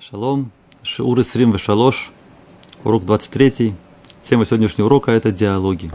[0.00, 0.52] Шалом,
[0.84, 2.12] Шиур Исрим Вешалош,
[2.84, 3.74] урок 23.
[4.22, 5.90] Тема сегодняшнего урока– это диалоги.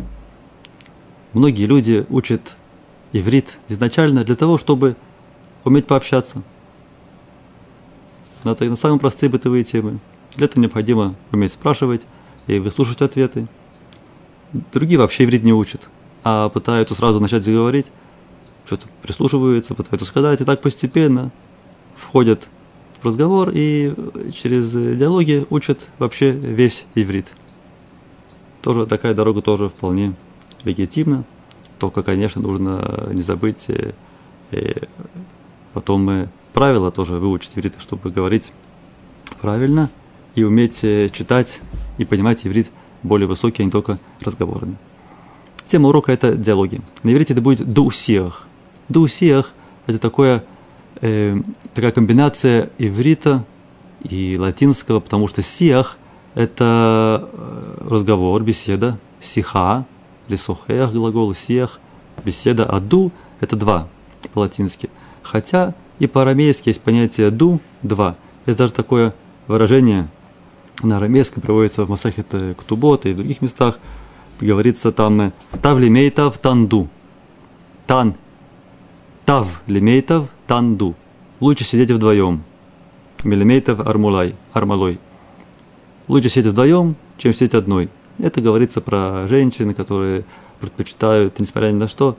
[1.31, 2.57] Многие люди учат
[3.13, 4.97] иврит изначально для того, чтобы
[5.63, 6.43] уметь пообщаться.
[8.43, 9.99] Это на самые простые бытовые темы.
[10.35, 12.01] Для этого необходимо уметь спрашивать
[12.47, 13.47] и выслушать ответы.
[14.73, 15.87] Другие вообще иврит не учат,
[16.25, 17.89] а пытаются сразу начать заговорить,
[18.65, 21.31] что-то прислушиваются, пытаются сказать, и так постепенно
[21.95, 22.49] входят
[23.03, 23.93] в разговор и
[24.33, 27.33] через диалоги учат вообще весь иврит.
[28.61, 30.13] Тоже такая дорога тоже вполне
[30.63, 31.25] легитимна.
[31.79, 33.91] Только, конечно, нужно не забыть э,
[34.51, 34.73] э,
[35.73, 38.53] потом э, правила тоже выучить иврит, чтобы говорить
[39.41, 39.89] правильно
[40.35, 40.79] и уметь
[41.11, 41.59] читать
[41.97, 42.71] и понимать иврит
[43.03, 44.77] более высокий, а не только разговорный.
[45.65, 46.79] Тема урока– это диалоги.
[47.03, 48.47] На иврите это будет «дуусиях».
[48.87, 49.51] «Дуусиях»–
[49.87, 50.43] это такое
[51.01, 51.37] э,
[51.73, 53.45] такая комбинация иврита
[54.01, 55.97] и латинского, потому что сиах–
[56.35, 59.85] это э, разговор, беседа, сиха,
[60.27, 61.79] или сухех глагол, сиах,
[62.23, 63.87] беседа, а ду– это два
[64.33, 64.89] по-латински.
[65.21, 68.15] Хотя и по-арамейски есть понятие ду– два.
[68.45, 69.13] Есть даже такое
[69.47, 70.07] выражение
[70.81, 73.79] на арамейском, приводится в Масахет Ктубот и в других местах,
[74.39, 76.89] говорится там «тав лимейтав танду».
[77.85, 78.15] Тан
[79.25, 80.95] Тав лимейтов танду.
[81.43, 82.41] Лучше сидеть вдвоем.
[83.25, 84.97] Милимейтов армулай, армалой.
[86.07, 87.89] Лучше сидеть вдвоем, чем сидеть одной.
[88.17, 90.23] Это говорится про женщин, которые
[90.61, 92.15] предпочитают, несмотря ни на что,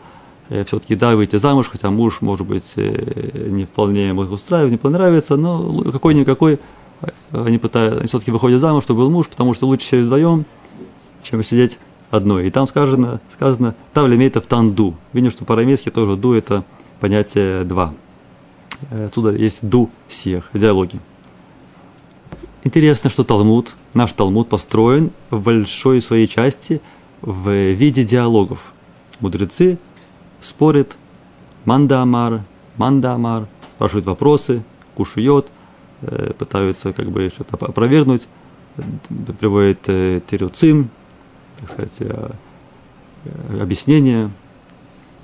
[0.50, 4.76] э, все-таки да, выйти замуж, хотя муж, может быть, э, не вполне их устраивает, не
[4.76, 6.60] понравится, но какой-никакой
[7.00, 10.44] э, они пытаются, они все-таки выходят замуж, чтобы был муж, потому что лучше сидеть вдвоем,
[11.22, 11.78] чем сидеть
[12.10, 12.48] одной.
[12.48, 14.94] И там сказано, сказано тавлемейтов танду.
[15.14, 16.62] Видно, что по-арамейски тоже ду это
[17.00, 17.94] понятие два.
[18.90, 21.00] Отсюда есть ду сех, диалоги.
[22.62, 26.80] Интересно, что Талмуд, наш Талмуд построен в большой своей части
[27.20, 28.72] в виде диалогов.
[29.20, 29.78] Мудрецы
[30.40, 30.96] спорят,
[31.66, 32.42] манда амар,
[32.76, 34.62] манда амар, спрашивают вопросы,
[34.94, 35.48] кушают,
[36.02, 38.28] э, пытаются как бы что-то опровергнуть,
[39.38, 40.90] приводят э, теруцим,
[41.60, 42.30] так сказать, э,
[43.60, 44.30] объяснения,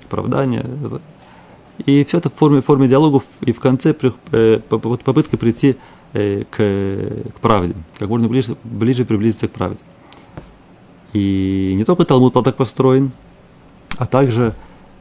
[0.05, 0.65] оправдания.
[1.85, 3.95] И все это в форме, в форме диалогов и в конце
[4.31, 5.77] э, попытка прийти
[6.13, 9.79] э, к, к правде, как можно ближе, ближе приблизиться к правде.
[11.13, 13.11] И не только Талмуд был так построен,
[13.97, 14.53] а также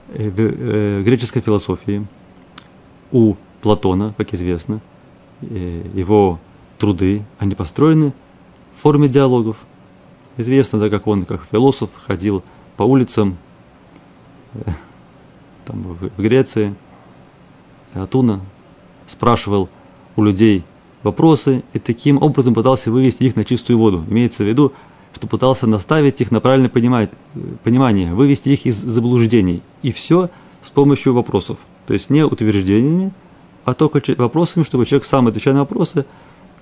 [0.08, 2.06] э, в греческой философии
[3.12, 4.80] у Платона, как известно,
[5.42, 6.38] его
[6.78, 8.12] труды, они построены
[8.76, 9.56] в форме диалогов.
[10.36, 12.42] Известно, да, как он, как философ, ходил
[12.76, 13.36] по улицам,
[15.70, 16.74] там, в, Греции,
[17.94, 18.40] Атуна
[19.06, 19.68] спрашивал
[20.16, 20.64] у людей
[21.02, 24.04] вопросы и таким образом пытался вывести их на чистую воду.
[24.08, 24.72] Имеется в виду,
[25.14, 27.10] что пытался наставить их на правильное понимать,
[27.64, 29.62] понимание, вывести их из заблуждений.
[29.82, 30.30] И все
[30.62, 31.58] с помощью вопросов.
[31.86, 33.12] То есть не утверждениями,
[33.64, 36.04] а только вопросами, чтобы человек сам отвечая на вопросы,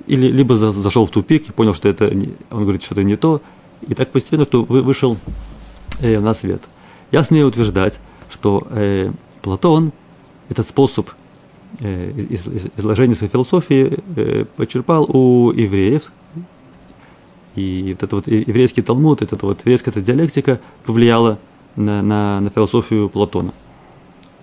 [0.07, 3.43] или либо зашел в тупик и понял, что это не, он говорит что-то не то,
[3.87, 5.19] и так постепенно, что вышел
[6.01, 6.63] э, на свет.
[7.11, 8.01] Я смею утверждать,
[8.38, 9.10] что э,
[9.43, 9.93] Платон
[10.49, 11.10] этот способ
[11.81, 16.10] э, из, из, изложения своей философии э, почерпал у евреев.
[17.56, 21.38] И вот этот вот еврейский талмуд, эта вот еврейская эта диалектика повлияла
[21.75, 23.53] на, на, на философию Платона.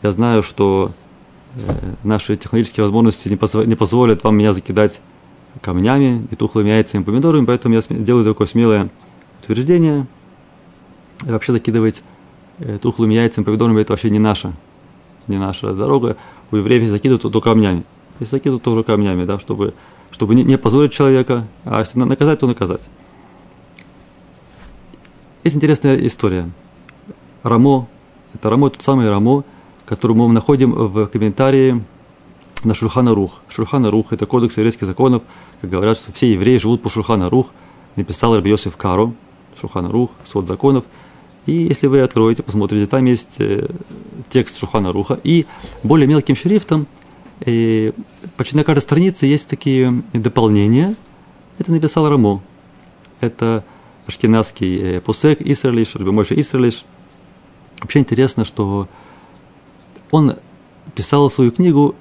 [0.03, 0.91] Я знаю, что
[1.55, 4.99] э, наши технологические возможности не, позво, не позволят вам меня закидать
[5.61, 8.89] камнями, и тухлыми яйцами, помидорами, поэтому я делаю такое смелое
[9.41, 10.05] утверждение.
[11.25, 12.03] И вообще закидывать
[12.59, 14.53] э, тухлыми яйцами, помидорами это вообще не наша,
[15.27, 16.17] не наша дорога.
[16.51, 17.83] У евреев закидывают то камнями.
[18.19, 19.73] Если закидывают тоже камнями, да, чтобы,
[20.11, 22.81] чтобы не, не позорить человека, а если наказать, то наказать.
[25.43, 26.49] Есть интересная история.
[27.43, 27.87] Рамо,
[28.33, 29.43] это Рамо, тот самый Рамо,
[29.85, 31.83] который мы находим в комментарии
[32.63, 33.41] на Шульхана Рух.
[33.49, 35.21] Шульхана Рух– это кодекс еврейских законов,
[35.61, 37.47] как говорят, что все евреи живут по Шульхана Рух.
[37.95, 39.13] Написал Раби Йосиф Каро,
[39.59, 40.85] Шульхана Рух, свод законов–
[41.45, 43.67] и если вы откроете, посмотрите, там есть э,
[44.29, 45.19] текст Шухана Руха.
[45.23, 45.45] И
[45.83, 46.87] более мелким шрифтом,
[47.41, 47.91] э,
[48.35, 50.95] почти на каждой странице есть такие дополнения.
[51.59, 52.41] Это написал Рамо.
[53.21, 53.63] Это
[54.07, 56.83] ашкенадский э, Пусек Исралиш, Рабимойша Исралиш.
[57.79, 58.87] Вообще интересно, что
[60.09, 60.35] он
[60.95, 61.95] писал свою книгу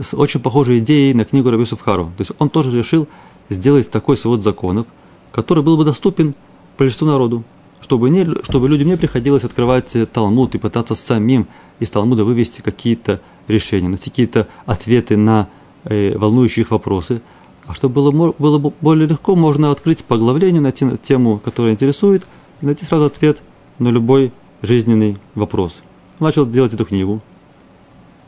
[0.00, 2.12] с очень похожей идеей на книгу Раби Сувхару.
[2.16, 3.08] То есть он тоже решил
[3.48, 4.86] сделать такой свод законов,
[5.32, 6.34] который был бы доступен
[6.78, 7.44] большинству народу
[7.80, 11.46] чтобы, не, чтобы людям не приходилось открывать Талмуд и пытаться самим
[11.78, 15.48] из Талмуда вывести какие-то решения, найти какие-то ответы на
[15.84, 17.20] э, волнующие их вопросы.
[17.66, 22.26] А чтобы было, было более легко, можно открыть поглавление, найти тему, которая интересует,
[22.60, 23.42] и найти сразу ответ
[23.78, 24.32] на любой
[24.62, 25.82] жизненный вопрос.
[26.20, 27.20] Начал делать эту книгу.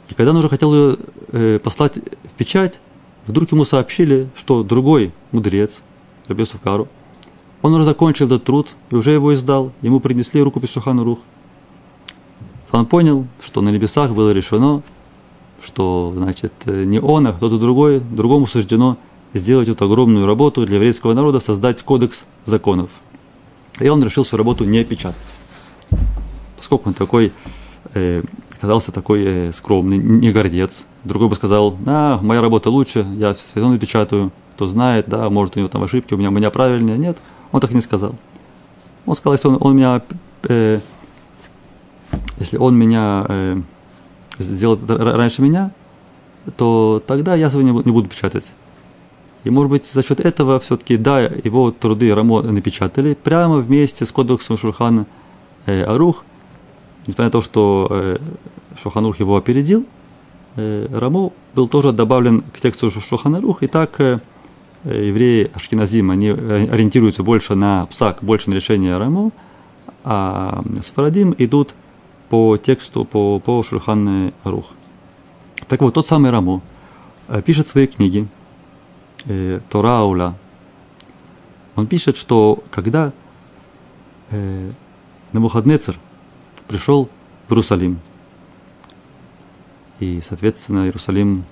[0.09, 0.97] И когда он уже хотел ее
[1.33, 2.81] э, послать в печать,
[3.27, 5.83] вдруг ему сообщили, что другой мудрец,
[6.27, 6.89] Рабиосов Кару,
[7.63, 9.73] он уже закончил этот труд и уже его издал.
[9.83, 11.19] Ему принесли рукопись Шухану Рух.
[12.71, 14.83] Он понял, что на небесах было решено,
[15.65, 18.97] что значит, не он, а кто-то другой, другому суждено
[19.35, 22.91] сделать эту огромную работу для еврейского народа, создать кодекс законов.
[23.81, 25.37] И он решил свою работу не печатать.
[26.57, 27.33] Поскольку он такой,
[27.95, 28.23] э,
[28.61, 30.85] казался такой э, скромный, не гордец.
[31.05, 35.57] Другой бы сказал, а, моя работа лучше, я все равно печатаю, кто знает, да, может
[35.57, 36.99] у него там ошибки, у меня, у меня правильные.
[36.99, 37.19] Нет,
[37.53, 38.15] он так и не сказал.
[39.07, 40.03] Он сказал, если он, он меня,
[40.45, 40.81] э,
[42.39, 43.61] если он меня э,
[44.39, 45.71] сделает раньше меня,
[46.57, 48.45] то тогда я сегодня не буду печатать.
[49.45, 54.13] И, может быть, за счет этого все-таки, да, его труды Рамо напечатали прямо вместе с
[54.13, 55.07] кодексом Шурхана
[55.67, 56.25] э, Арух.
[57.07, 58.19] Несмотря на то, что э,
[58.83, 59.87] Шуханух его опередил,
[60.57, 63.63] э, Рамо был тоже добавлен к тексту Шухана Арух.
[63.63, 64.21] И так э,
[64.85, 69.33] евреи Ашкиназим, они ориентируются больше на псак, больше на решение Рамо,
[70.05, 71.75] а Сфарадим идут
[72.29, 74.67] по тексту, по, по Шурхан Арух.
[75.67, 76.63] Так вот, тот самый Рамо
[77.29, 78.27] э, пишет свои книги–
[79.27, 80.35] э, Торауля,
[81.77, 83.13] он пишет, что когда
[84.31, 84.71] э,
[85.33, 85.99] Навуходнецер
[86.67, 87.09] пришел
[87.47, 88.01] в Иерусалим,
[90.01, 91.45] и, соответственно, Иерусалим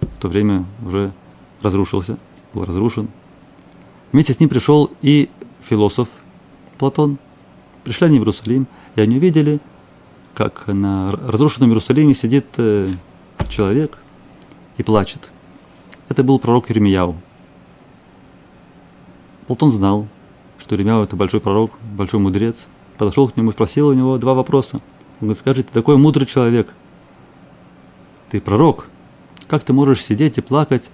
[0.00, 1.12] в то время уже
[1.62, 2.18] разрушился,
[2.54, 3.08] был разрушен.
[4.12, 5.28] Вместе с ним пришел и
[5.68, 6.08] философ
[6.78, 7.18] Платон.
[7.82, 8.66] Пришли они в Иерусалим,
[8.96, 9.60] и они увидели,
[10.34, 12.88] как на разрушенном Иерусалиме сидит э,
[13.48, 13.98] человек
[14.78, 15.30] и плачет.
[16.08, 17.16] Это был пророк Еремияу.
[19.46, 20.08] Платон знал,
[20.58, 22.66] что Еремияу это большой пророк, большой мудрец.
[22.96, 24.76] Подошел к нему и спросил у него два вопроса.
[25.20, 26.72] Он говорит, скажи, ты такой мудрый человек,
[28.30, 28.88] ты пророк,
[29.46, 30.90] как ты можешь сидеть и плакать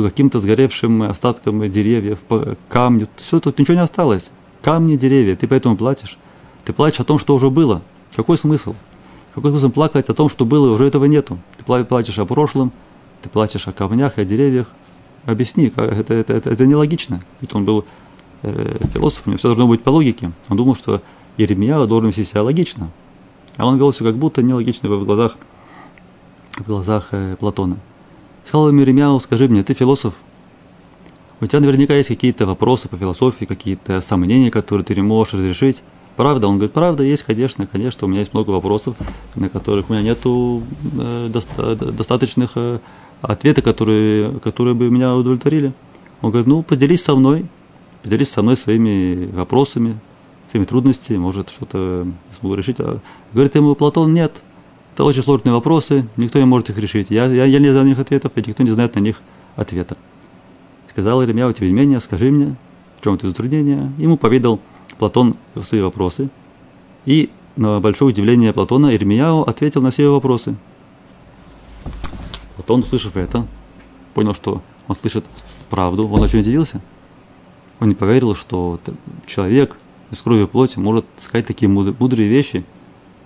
[0.00, 4.30] по каким-то сгоревшим остаткам деревьев, по камню, все, тут ничего не осталось.
[4.62, 6.16] Камни, деревья, ты поэтому плачешь.
[6.64, 7.82] Ты плачешь о том, что уже было.
[8.16, 8.74] Какой смысл?
[9.34, 11.38] Какой смысл плакать о том, что было, уже этого нету?
[11.58, 12.72] Ты плачешь о прошлом,
[13.20, 14.68] ты плачешь о камнях о деревьях.
[15.26, 17.20] Объясни, это, это, это, это нелогично.
[17.42, 17.84] Ведь он был
[18.42, 20.32] э, философ, все должно быть по логике.
[20.48, 21.02] Он думал, что
[21.36, 22.90] Еремия должен вести себя логично.
[23.58, 25.36] А он вел себя как будто нелогично в глазах,
[26.52, 27.76] в глазах э, Платона.
[28.44, 30.14] Сказал ему Еремияу, скажи мне, ты философ?
[31.40, 35.82] У тебя наверняка есть какие-то вопросы по философии, какие-то сомнения, которые ты не можешь разрешить.
[36.16, 36.48] Правда?
[36.48, 38.96] Он говорит, правда, есть, конечно, конечно, у меня есть много вопросов,
[39.36, 42.78] на которых у меня нет э, доста- достаточных э,
[43.22, 45.72] ответы, которые, которые бы меня удовлетворили.
[46.20, 47.46] Он говорит, ну, поделись со мной,
[48.02, 49.98] поделись со мной своими вопросами,
[50.50, 52.06] своими трудностями, может, что-то
[52.38, 52.76] смогу решить.
[52.80, 52.98] А
[53.32, 54.42] говорит ему Платон, нет,
[55.00, 57.06] это очень сложные вопросы, никто не может их решить.
[57.08, 59.22] Я, я, я не знаю на них ответов, и никто не знает на них
[59.56, 59.96] ответа.
[60.90, 62.54] Сказал Иеремия, у тебя менее, скажи мне,
[62.98, 63.90] в чем это затруднение.
[63.96, 64.60] Ему поведал
[64.98, 66.28] Платон свои вопросы.
[67.06, 70.54] И на большое удивление Платона Ирмияу ответил на все его вопросы.
[72.56, 73.46] Платон, услышав это,
[74.12, 75.24] понял, что он слышит
[75.70, 76.82] правду, он очень удивился.
[77.78, 78.78] Он не поверил, что
[79.24, 79.78] человек
[80.10, 82.66] из крови и плоти может сказать такие мудрые вещи.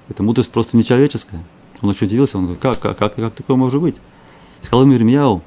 [0.08, 1.42] Эта мудрость просто нечеловеческая.
[1.82, 3.96] Он очень удивился, он говорит, как, как, как, как такое может быть?
[4.60, 5.42] Сказал ему Ирмияу,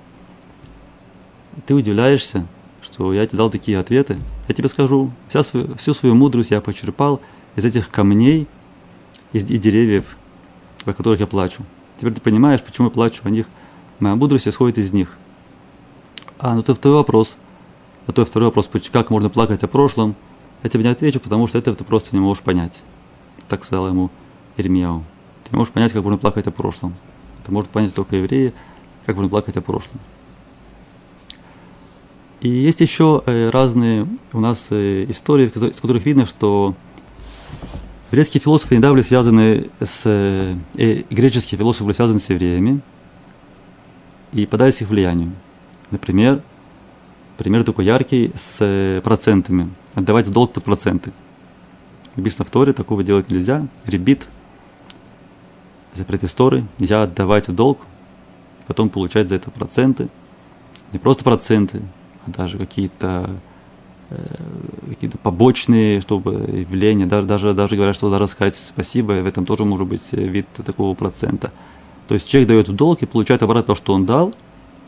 [1.66, 2.46] ты удивляешься,
[2.82, 4.18] что я тебе дал такие ответы.
[4.48, 7.22] Я тебе скажу, вся свою, всю свою мудрость я почерпал
[7.56, 8.48] из этих камней
[9.34, 10.18] из, и деревьев,
[10.86, 11.64] о которых я плачу.
[11.98, 13.48] Теперь ты понимаешь, почему я плачу о них.
[14.00, 15.18] Моя мудрость исходит из них.
[16.40, 17.38] А, ну это второй вопрос.
[18.06, 20.16] А то второй вопрос, как можно плакать о прошлом,
[20.64, 22.84] я тебе не отвечу, потому что это ты просто не можешь понять.
[23.48, 24.12] Так сказал ему
[24.56, 25.04] Ирмияу.
[25.50, 26.96] Ты можешь понять, как можно плакать о прошлом.
[27.42, 28.54] Это может понять только евреи,
[29.06, 30.00] как можно плакать о прошлом.
[32.42, 36.76] И есть еще э, разные у нас э, истории, из которых видно, что
[38.12, 40.02] греческие философы недавно были связаны с...
[40.06, 42.82] Э, греческие философы были связаны с евреями
[44.34, 45.32] и подались их влиянию.
[45.90, 46.44] Например,
[47.38, 49.74] пример такой яркий с процентами.
[49.96, 51.12] Отдавать долг под проценты.
[52.16, 53.68] Написано в Торе, такого делать нельзя.
[53.86, 54.28] Ребит,
[55.98, 57.80] запрет истории, нельзя отдавать в долг,
[58.68, 60.10] потом получать за это проценты.
[60.94, 61.82] Не просто проценты,
[62.28, 63.30] даже какие-то
[64.10, 64.16] э,
[64.90, 69.66] какие-то побочные чтобы явления, даже, даже, даже говорят, что даже сказать спасибо, в этом тоже
[69.66, 71.52] может быть вид такого процента.
[72.08, 74.34] То есть человек дает в долг и получает обратно то, что он дал,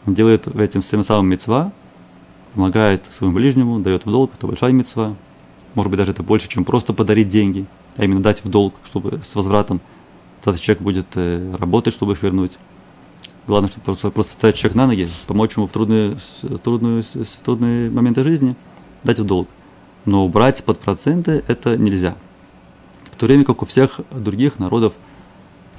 [0.05, 1.71] он делает этим всем самым мецва,
[2.53, 5.15] помогает своему ближнему, дает в долг, это большая мецва.
[5.75, 7.65] Может быть, даже это больше, чем просто подарить деньги,
[7.97, 9.81] а именно дать в долг, чтобы с возвратом
[10.41, 12.53] этот человек будет э, работать, чтобы их вернуть.
[13.47, 16.17] Главное, чтобы просто, просто поставить человек на ноги, помочь ему в трудные,
[16.63, 17.03] трудные,
[17.43, 18.55] трудные моменты жизни,
[19.03, 19.47] дать в долг.
[20.05, 22.15] Но убрать под проценты это нельзя.
[23.11, 24.93] В то время как у всех других народов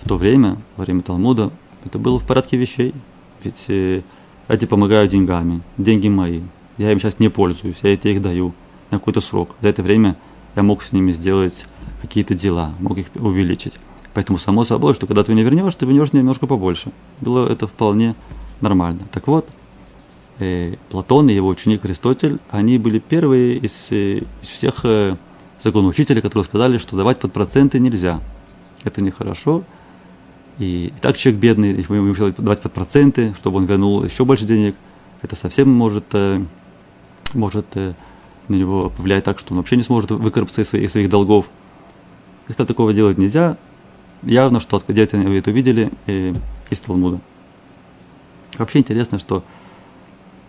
[0.01, 1.51] в то время, во время Талмуда,
[1.85, 2.95] это было в порядке вещей.
[3.43, 4.03] Ведь э,
[4.49, 6.41] эти помогают деньгами, деньги мои.
[6.77, 8.53] Я им сейчас не пользуюсь, я эти их даю
[8.91, 9.55] на какой-то срок.
[9.61, 10.17] За это время
[10.57, 11.67] я мог с ними сделать
[12.03, 13.75] какие-то дела, мог их увеличить.
[14.15, 16.91] Поэтому само собой, что когда ты не вернешь, ты вернешь немножко побольше.
[17.21, 18.15] Было это вполне
[18.61, 19.03] нормально.
[19.13, 19.49] Так вот,
[20.39, 25.17] э, Платон и его ученик Аристотель, они были первые из, э, из всех э,
[25.63, 28.21] законоучителей, которые сказали, что давать под проценты нельзя.
[28.85, 29.63] Это нехорошо.
[30.59, 34.45] И, и так человек бедный, ему ему давать под проценты, чтобы он вернул еще больше
[34.45, 34.75] денег,
[35.23, 36.43] это совсем может, э,
[37.35, 37.95] может э,
[38.49, 41.47] на него повлиять так, что он вообще не сможет выкарабкаться из своих, из своих долгов.
[42.49, 43.57] Если такого делать нельзя,
[44.23, 46.35] явно, что где-то это увидели э,
[46.71, 47.21] из Талмуда.
[48.59, 49.45] Вообще интересно, что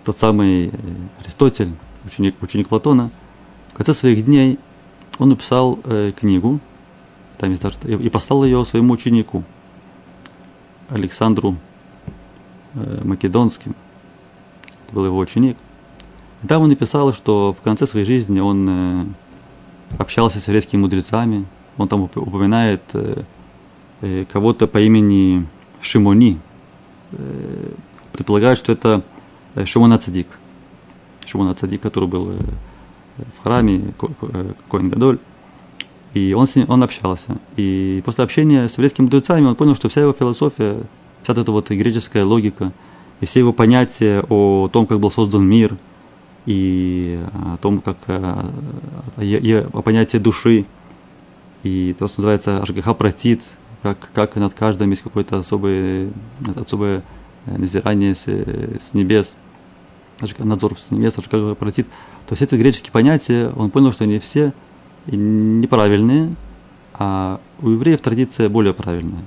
[0.04, 0.72] тот самый э,
[1.20, 1.74] Аристотель,
[2.06, 3.10] ученик, ученик Платона,
[3.74, 4.60] в конце своих дней
[5.20, 6.60] он написал э, книгу,
[7.38, 9.44] там есть даже, и послал ее своему ученику,
[10.90, 11.56] Александру
[12.74, 13.76] э, Македонским.
[14.86, 15.58] Это был его ученик.
[16.44, 19.06] И там он написал, что в конце своей жизни он э,
[19.98, 21.46] общался с еврейскими мудрецами.
[21.78, 23.24] Он там упоминает Э,
[24.32, 25.46] кого-то по имени
[25.82, 26.40] Шимони.
[27.12, 27.72] Э,
[28.14, 29.04] предполагают, что это
[29.56, 30.28] э, Шимон Ацадик.
[31.26, 32.34] Шимон Ацадик, который был
[33.18, 33.94] в храме,
[34.70, 35.20] Коин Гадоль.
[36.14, 37.38] И он, с ним, он общался.
[37.56, 40.78] И после общения с еврейскими мудрецами он понял, что вся его философия,
[41.24, 42.74] вся эта вот греческая логика,
[43.22, 45.78] и все его понятия о том, как был создан мир,
[46.46, 48.50] и о том, как о,
[49.18, 50.66] о, о понятии души,
[51.64, 53.44] и то, что называется Ашгаха Пратит,
[53.82, 56.10] как, как над каждым есть какое-то особое,
[56.56, 57.04] особое
[57.46, 59.36] э, назирание с, с небес,
[60.38, 61.88] надзор с небес, как обратит.
[62.28, 64.54] То есть эти греческие понятия, он понял, что они все
[65.08, 66.36] неправильные,
[66.94, 69.26] а у евреев традиция более правильная.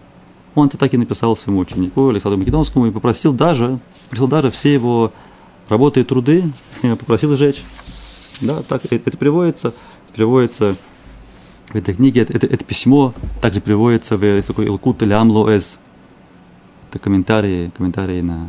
[0.55, 4.73] Он это так и написал своему ученику Александру Македонскому и попросил даже, попросил даже все
[4.73, 5.13] его
[5.69, 6.45] работы и труды,
[6.83, 7.65] попросил сжечь.
[8.41, 9.75] Да, так это приводится,
[10.15, 10.77] приводится
[11.75, 15.81] в этой книге это, это, это письмо также приводится в такой Илкут Лям Лоэз.
[16.89, 18.47] Это комментарии, комментарии на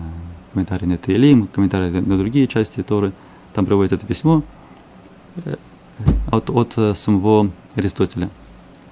[0.54, 3.14] комментарии на Тейлим, комментарии на другие части Торы.
[3.54, 4.44] Там приводится это письмо
[5.44, 5.56] э,
[6.32, 8.30] от, от э, самого Аристотеля.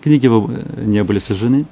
[0.02, 1.68] Книги его э, не были сожжены,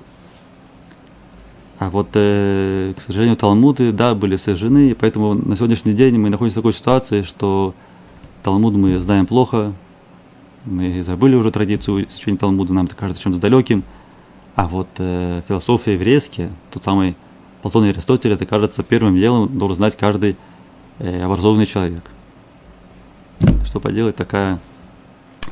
[1.80, 6.60] а вот, к сожалению, Талмуды, да, были сожжены, и поэтому на сегодняшний день мы находимся
[6.60, 7.74] в такой ситуации, что
[8.44, 9.74] Талмуд мы знаем плохо,
[10.66, 13.84] мы забыли уже традицию изучения Талмуда, нам это кажется чем-то далеким.
[14.56, 17.16] А вот э, философия еврейская, тот самый
[17.62, 20.36] Платон и Аристотель, это кажется первым делом должен знать каждый
[21.00, 22.04] э, образованный человек.
[23.66, 24.60] Что поделать, такая,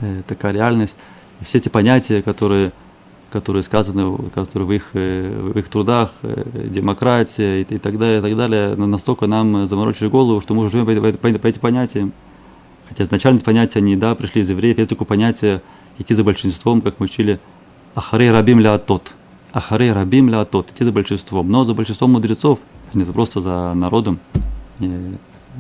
[0.02, 0.96] э, такая реальность.
[1.40, 2.72] И все эти понятия, которые,
[3.32, 8.20] которые сказаны которые в, их, э, в их трудах, э, демократия и, и так далее,
[8.20, 11.48] и так далее, настолько нам заморочили голову, что мы уже живем по, по, по, по
[11.48, 12.14] этим понятиям.
[12.90, 15.62] Хотя изначально понятия они, да, пришли из евреев, есть такое понятие
[16.00, 17.40] идти за большинством, как мы учили,
[17.94, 19.14] ахарей рабим ля тот.
[19.54, 21.50] Ахарей рабим ля тот, идти за большинством.
[21.52, 22.60] Но за большинством мудрецов,
[22.92, 24.20] а не просто за народом.
[24.80, 25.16] И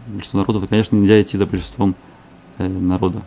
[0.07, 1.95] большинство народов, конечно, нельзя идти за большинством
[2.57, 3.21] э, народа.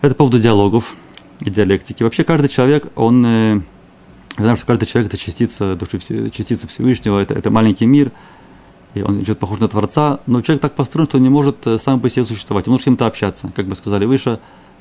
[0.00, 0.94] Это по поводу диалогов
[1.40, 2.04] и диалектики.
[2.04, 3.60] Вообще каждый человек, он, э,
[4.36, 5.98] знаем, что каждый человек это частица души,
[6.30, 8.12] частица Всевышнего, это, это маленький мир–
[8.94, 11.78] и он идет похож на Творца, но человек так построен, что он не может э,
[11.78, 14.38] сам по себе существовать, ему нужно с кем-то общаться, как мы сказали выше,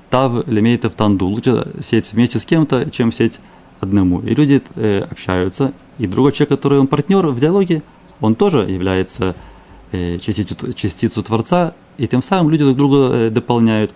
[0.09, 3.39] тав лемейтов танду, лучше сеть вместе с кем-то, чем сеть
[3.79, 4.21] одному.
[4.21, 7.81] И люди э, общаются, и другой человек, который он партнер в диалоге,
[8.21, 9.35] он тоже является
[9.91, 13.93] э, частицей, частицей Творца, и тем самым люди друг друга э, дополняют.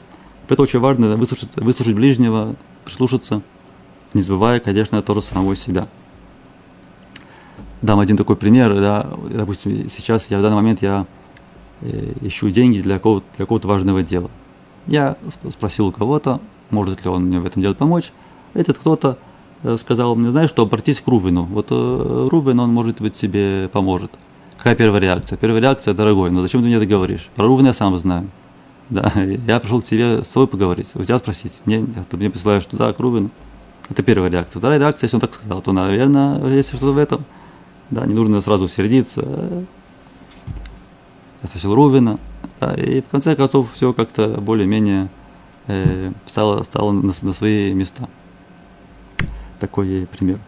[0.48, 2.56] Поэтому очень важно выслушать, выслушать ближнего,
[2.86, 3.42] прислушаться,
[4.14, 5.88] не забывая, конечно, тоже самого себя
[7.82, 8.76] дам один такой пример.
[8.76, 11.06] Да, допустим, сейчас я в данный момент я
[11.82, 14.30] э, ищу деньги для какого-то, для какого-то важного дела.
[14.88, 15.18] Я
[15.50, 18.12] спросил у кого-то, может ли он мне в этом деле помочь.
[18.54, 19.18] Этот кто-то
[19.64, 21.44] э, сказал мне, знаешь что, обратись к Рувину.
[21.44, 24.12] Вот э, Рувин, он, может быть, тебе поможет.
[24.58, 25.38] Какая первая реакция?
[25.38, 27.30] Первая реакция, дорогой, но зачем ты мне это говоришь?
[27.36, 28.30] Про Рувина я сам знаю.
[28.90, 31.52] Да, я пришел к тебе с тобой поговорить, у тебя спросить.
[31.66, 33.32] Не, ты мне присылаешь туда, к Рувину.
[33.90, 34.62] Это первая реакция.
[34.62, 37.26] Вторая реакция, если он так сказал, то, наверное, есть что-то в этом–
[37.90, 39.26] да, не нужно сразу сердиться.
[41.44, 42.20] спросил Рувина.
[42.60, 45.10] Да, и в конце концов все как-то более-менее
[45.68, 48.08] э, стало, стало на, на свои места.
[49.60, 50.40] Такой пример.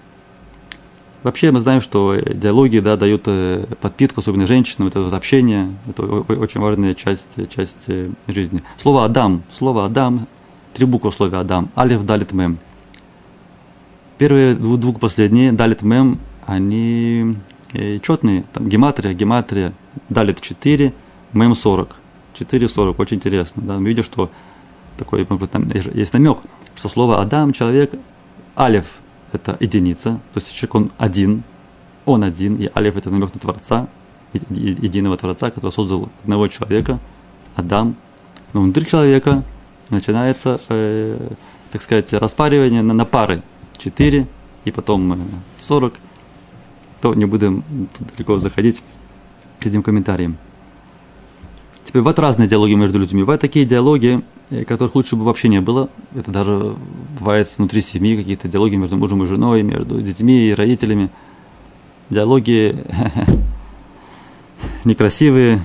[1.22, 6.04] Вообще мы знаем, что диалоги да, дают э, подпитку, особенно женщинам, это вот общение, это
[6.04, 8.64] очень важная часть, часть э, жизни.
[8.78, 10.28] Слово «Адам», слово «Адам»,
[10.74, 12.58] три буквы в слове «Адам», «Алиф», «Далит», «Мем».
[14.18, 16.18] Первые двух последние, «Далит», «Мем»,
[16.50, 17.36] они
[17.74, 19.74] э, четные, там гематрия, гематрия,
[20.10, 20.94] «Далит» 4,
[21.34, 21.96] «Мем» 40.
[22.34, 23.62] 4, 40, очень интересно.
[23.64, 23.78] Да?
[23.78, 24.32] Мы видим, что
[24.98, 26.40] такой, там есть намек,
[26.76, 27.94] что слово «Адам», человек,
[28.58, 28.86] «Алиф»,
[29.32, 31.44] это единица, то есть человек он один,
[32.06, 33.88] он один, и алиф это намек на Творца,
[34.34, 37.00] единого Творца, который создал одного человека,
[37.56, 37.96] Адам.
[38.54, 39.44] Но внутри человека
[39.92, 41.30] начинается, э,
[41.72, 43.44] так сказать, распаривание на, на пары.
[43.78, 44.28] четыре
[44.66, 45.18] и потом э,
[45.60, 45.94] 40.
[47.02, 47.64] То не будем
[48.00, 48.82] далеко заходить
[49.60, 50.38] к этим комментариям.
[51.90, 53.22] Теперь вот разные диалоги между людьми.
[53.22, 55.90] Бывают такие диалоги, э, которых лучше бы вообще не было.
[56.14, 56.76] Это даже
[57.20, 61.10] бывает внутри семьи, какие-то диалоги между мужем и женой, между детьми и родителями.
[62.12, 62.76] Диалоги
[64.84, 65.62] некрасивые.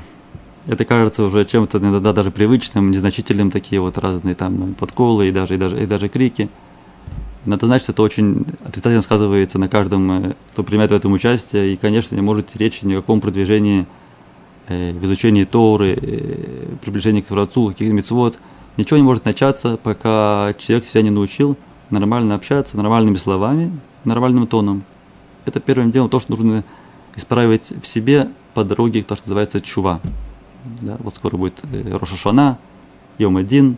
[0.66, 5.56] Это кажется уже чем-то иногда даже привычным, незначительным, такие вот разные там подколы и даже,
[5.56, 6.48] и даже, и даже крики.
[7.44, 11.76] Знать, что это очень отрицательно сказывается на каждом, э, кто принимает в этом участие, и,
[11.76, 13.86] конечно, не может речь ни о каком продвижении
[14.66, 18.38] Э, в изучении Торы, э, приближении к Творцу, каких-то мецвод,
[18.78, 21.58] ничего не может начаться, пока человек себя не научил
[21.90, 24.84] нормально общаться, нормальными словами, нормальным тоном.
[25.44, 26.64] Это первым делом то, что нужно
[27.14, 30.00] исправить в себе по дороге, то, что называется чува.
[30.80, 32.58] Да, вот скоро будет э, Рошашана,
[33.18, 33.76] Йом один.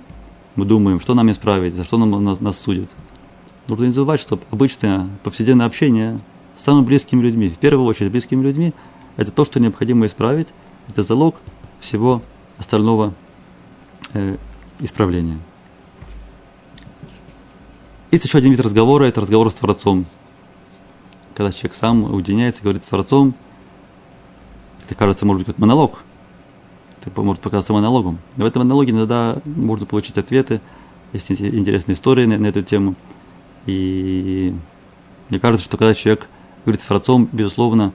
[0.55, 2.91] Мы думаем, что нам исправить, за что нам нас, нас судят.
[3.69, 6.21] Нужно не забывать, что обычное повседневное общение
[6.57, 8.73] с самыми близкими людьми, в первую очередь близкими людьми,
[9.17, 10.49] это то, что необходимо исправить,
[10.89, 11.37] это залог
[11.81, 12.23] всего
[12.59, 13.15] остального
[14.13, 14.37] э,
[14.79, 15.39] исправления.
[18.11, 20.07] Есть еще один вид разговора, это разговор с Творцом.
[21.35, 23.35] Когда человек сам уединяется говорит с Творцом,
[24.85, 26.05] это кажется, может быть, как монолог.
[27.05, 28.19] Это может показаться монологом.
[28.37, 30.61] Но в этом монологе иногда можно получить ответы.
[31.13, 32.95] Есть интересные истории на, на эту тему.
[33.67, 34.55] И
[35.29, 36.29] мне кажется, что когда человек
[36.65, 37.93] говорит с Творцом, безусловно,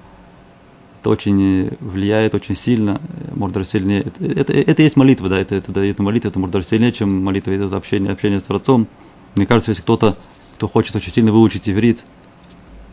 [1.00, 3.02] это очень влияет очень сильно,
[3.34, 4.02] может даже сильнее.
[4.02, 7.24] Это, это, это есть молитва, да, это, это, это молитва, это может даже сильнее, чем
[7.24, 8.88] молитва, это общение, общение с Творцом.
[9.36, 10.18] Мне кажется, если кто-то,
[10.56, 12.04] кто хочет очень сильно выучить иврит,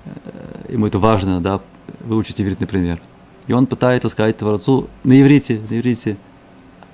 [0.04, 1.60] э, ему это важно, да,
[2.00, 3.00] выучить иврит, например.
[3.46, 6.16] И он пытается сказать Творцу на иврите, на иврите,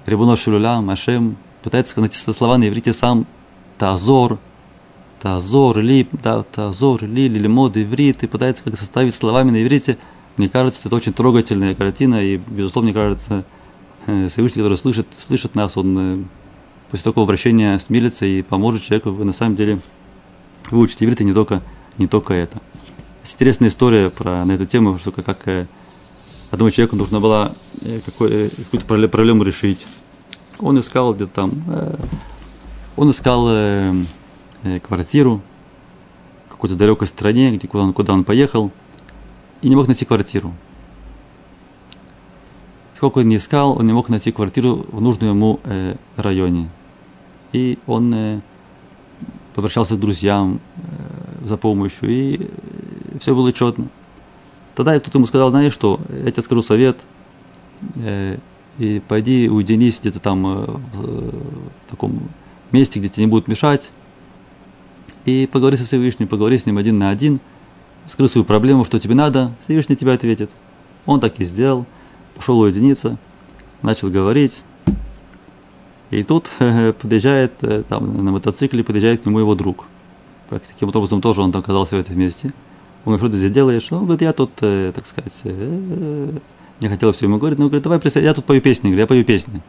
[0.06, 3.26] Рибуно Шулюлям, Ашем, пытается найти слова на иврите сам,
[3.78, 4.38] Тазор,
[5.24, 9.98] Тазор, Ли, да, Тазор, Ли, Лилимод, иврит, и пытается как составить словами на иврите–
[10.36, 13.44] мне кажется, это очень трогательная картина, и, безусловно, мне кажется,
[14.06, 16.24] э, Всевышний, который слышит, слышит нас, он э,
[16.90, 19.78] после такого обращения смелится и поможет человеку на самом деле
[20.70, 21.62] выучить иврит, и не только,
[21.98, 22.60] не только это.
[23.22, 25.66] Есть интересная история про, на эту тему, что как, э,
[26.50, 27.54] одному человеку нужно было
[28.04, 29.86] какую-то проблему решить.
[30.58, 31.52] Он искал где-то там,
[32.96, 33.48] он искал
[34.82, 35.42] квартиру
[36.46, 38.70] в какой-то далекой стране, где, куда, он, куда он поехал–
[39.64, 40.52] и не мог найти квартиру.
[42.94, 46.68] Сколько он не искал, он не мог найти квартиру в нужном ему э, районе.
[47.54, 48.40] И он э,
[49.56, 53.86] обращался к друзьям э, за помощью, и э, все было четно.
[54.74, 57.00] Тогда я тут ему сказал, знаешь что, я тебе скажу совет,
[57.96, 58.36] э,
[58.78, 61.30] и пойди уединись где-то там э, в, э,
[61.86, 62.28] в таком
[62.70, 63.92] месте, где тебе не будут мешать,
[65.24, 67.40] и поговори со Всевышним, поговори с ним один на один–
[68.06, 70.50] скрыл свою проблему, что тебе надо, Всевышний тебе ответит.
[71.06, 71.86] Он так и сделал,
[72.34, 73.16] пошел уединиться,
[73.82, 74.62] начал говорить.
[76.10, 76.50] И тут
[77.00, 79.84] подъезжает, э, там на мотоцикле подъезжает к нему его друг.
[80.50, 82.52] Как, таким образом тоже он оказался в этом месте.
[83.04, 83.86] Он говорит, что ты здесь делаешь?
[83.90, 86.30] Он говорит, я тут, э, так сказать, э,
[86.80, 89.06] не хотел все ему говорить, но говорит, давай присядь, я тут пою песни, говорит, я
[89.06, 89.60] пою песни.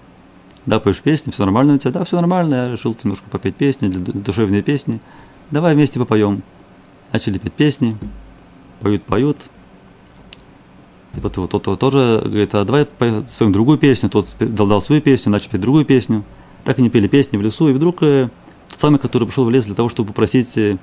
[0.65, 1.91] Да, поешь песни, все нормально у тебя?
[1.91, 4.99] Да, все нормально, я решил немножко попеть песни, душевные песни.
[5.51, 6.43] Давай вместе попоем.
[7.11, 7.97] Начали петь песни
[8.85, 9.37] поют, поют.
[11.15, 12.87] И тот, тот, тот тоже говорит, а давай
[13.27, 14.09] споем другую песню.
[14.09, 16.23] Тот дал, дал свою песню, начал петь другую песню.
[16.63, 18.29] Так они пели песни в лесу, и вдруг э,
[18.69, 20.77] тот самый, который пришел в лес для того, чтобы попросить э,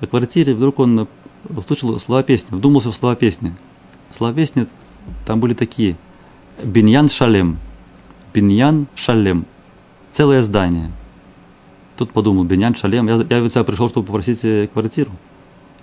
[0.00, 1.08] о квартире, вдруг он
[1.48, 3.54] услышал слова песни, вдумался в слова песни.
[4.14, 4.66] Слова песни
[5.24, 5.96] там были такие.
[6.62, 7.58] Биньян Шалем.
[8.34, 9.46] Биньян Шалем.
[10.10, 10.90] Целое здание.
[11.96, 13.08] Тут подумал, Биньян Шалем.
[13.08, 15.10] Я, я пришел, чтобы попросить э, квартиру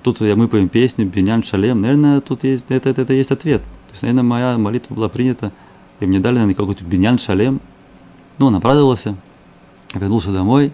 [0.04, 3.62] тут мы поем песню, Бенян Шалем, наверное, тут есть, это, это, это есть ответ.
[3.64, 5.54] То есть, наверное, моя молитва была принята
[6.00, 7.62] и мне дали на какой-то биньян шалем.
[8.38, 9.16] Ну, он обрадовался,
[9.94, 10.72] вернулся домой.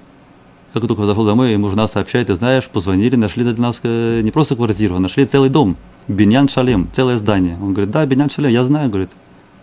[0.74, 4.32] Как только зашел домой, ему жена сообщает, ты знаешь, позвонили, нашли для нас э, не
[4.32, 5.78] просто квартиру, а нашли целый дом.
[6.08, 7.58] Биньян Шалем, целое здание.
[7.62, 9.10] Он говорит, да, Биньян Шалем, я знаю, говорит.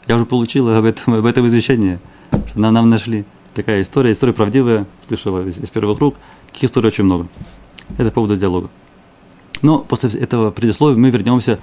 [0.07, 3.25] Я уже получил об этом, об этом извещение, что нам нашли.
[3.57, 6.16] Такая история, история правдивая, слышала из, из первых рук.
[6.53, 7.27] Таких историй очень много.
[7.97, 8.69] Это по поводу диалога.
[9.62, 11.59] Но после этого предисловия мы вернемся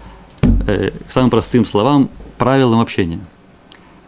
[0.66, 3.20] э, к самым простым словам, правилам общения.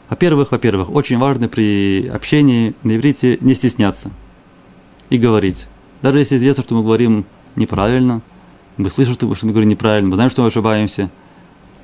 [0.10, 4.10] Во-первых, во-первых, очень важно при общении на иврите не стесняться
[5.12, 5.67] и говорить.
[6.02, 7.24] Даже если известно, что мы говорим
[7.56, 8.24] неправильно,
[8.78, 11.12] мы слышим, что мы говорим неправильно, мы знаем, что мы ошибаемся,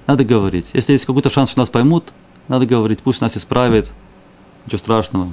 [0.08, 0.72] надо говорить.
[0.74, 2.12] Если есть какой-то шанс, что нас поймут,
[2.48, 3.92] надо говорить, пусть нас исправят,
[4.66, 5.32] ничего страшного,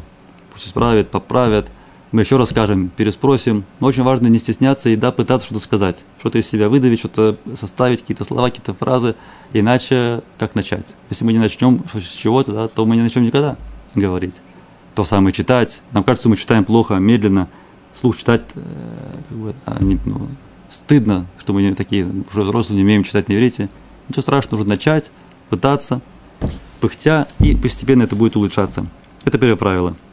[0.58, 1.70] пусть исправят, поправят,
[2.10, 3.64] мы еще раз скажем, переспросим.
[3.78, 7.36] Но очень важно не стесняться и да, пытаться что-то сказать, что-то из себя выдавить, что-то
[7.56, 9.14] составить, какие-то слова, какие-то фразы.
[9.52, 10.86] Иначе как начать?
[11.10, 13.56] Если мы не начнем с чего-то, да, то мы не начнем никогда
[13.94, 14.34] говорить.
[14.96, 15.80] То самое читать.
[15.92, 17.48] Нам кажется, мы читаем плохо, медленно.
[17.94, 18.60] Слух читать э,
[19.28, 20.28] как бы, а, ну,
[20.70, 23.68] стыдно, что мы не такие уже взрослые, не умеем читать на иврите.
[24.08, 25.10] Ничего страшного, нужно начать,
[25.50, 26.00] пытаться,
[26.80, 28.86] пыхтя, и постепенно это будет улучшаться.
[29.24, 29.96] Это первое правило–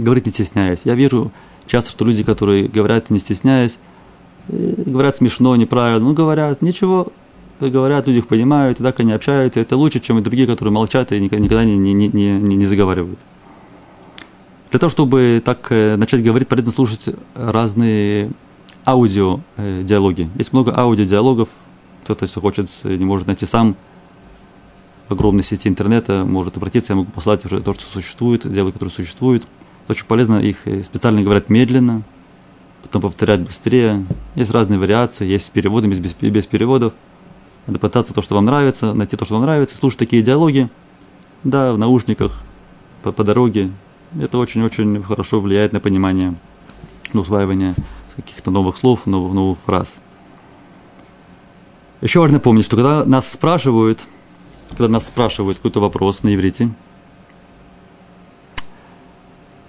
[0.00, 0.80] говорить не стесняясь.
[0.84, 1.30] Я вижу
[1.66, 3.78] часто, что люди, которые говорят не стесняясь,
[4.48, 7.08] э, говорят смешно, неправильно, ну говорят, ничего,
[7.60, 11.12] говорят, люди их понимают, и так они общаются, это лучше, чем и другие, которые молчат
[11.12, 13.18] и никогда не, не, не, не, не заговаривают.
[14.70, 18.30] Для того, чтобы так э, начать говорить, полезно слушать разные
[18.86, 20.22] аудиодиалоги.
[20.22, 21.48] Э, Есть много аудиодиалогов,
[22.04, 23.76] кто-то, если хочет, не может найти сам
[25.08, 28.94] в огромной сети интернета, может обратиться, я могу послать уже то, что существует, диалоги, которые
[28.94, 29.44] существуют–
[29.88, 32.02] очень полезно, их э, специально говорят медленно,
[32.82, 34.06] потом повторять быстрее.
[34.34, 36.92] Есть разные вариации, есть с переводами, без, без переводов.
[37.66, 40.68] Надо пытаться то, что вам нравится, найти то, что вам нравится, слушать такие диалоги,
[41.44, 42.42] да, в наушниках,
[43.02, 43.70] по, по дороге.
[44.20, 46.34] Это очень-очень хорошо влияет на понимание,
[47.12, 47.74] на усваивание
[48.16, 50.00] каких-то новых слов, новых, новых фраз.
[52.00, 54.00] Еще важно помнить, что когда нас спрашивают,
[54.70, 56.70] когда нас спрашивают какой-то вопрос на иврите,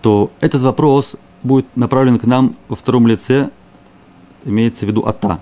[0.02, 3.50] то этот вопрос будет направлен к нам во втором лице,
[4.46, 5.40] имеется в виду ата.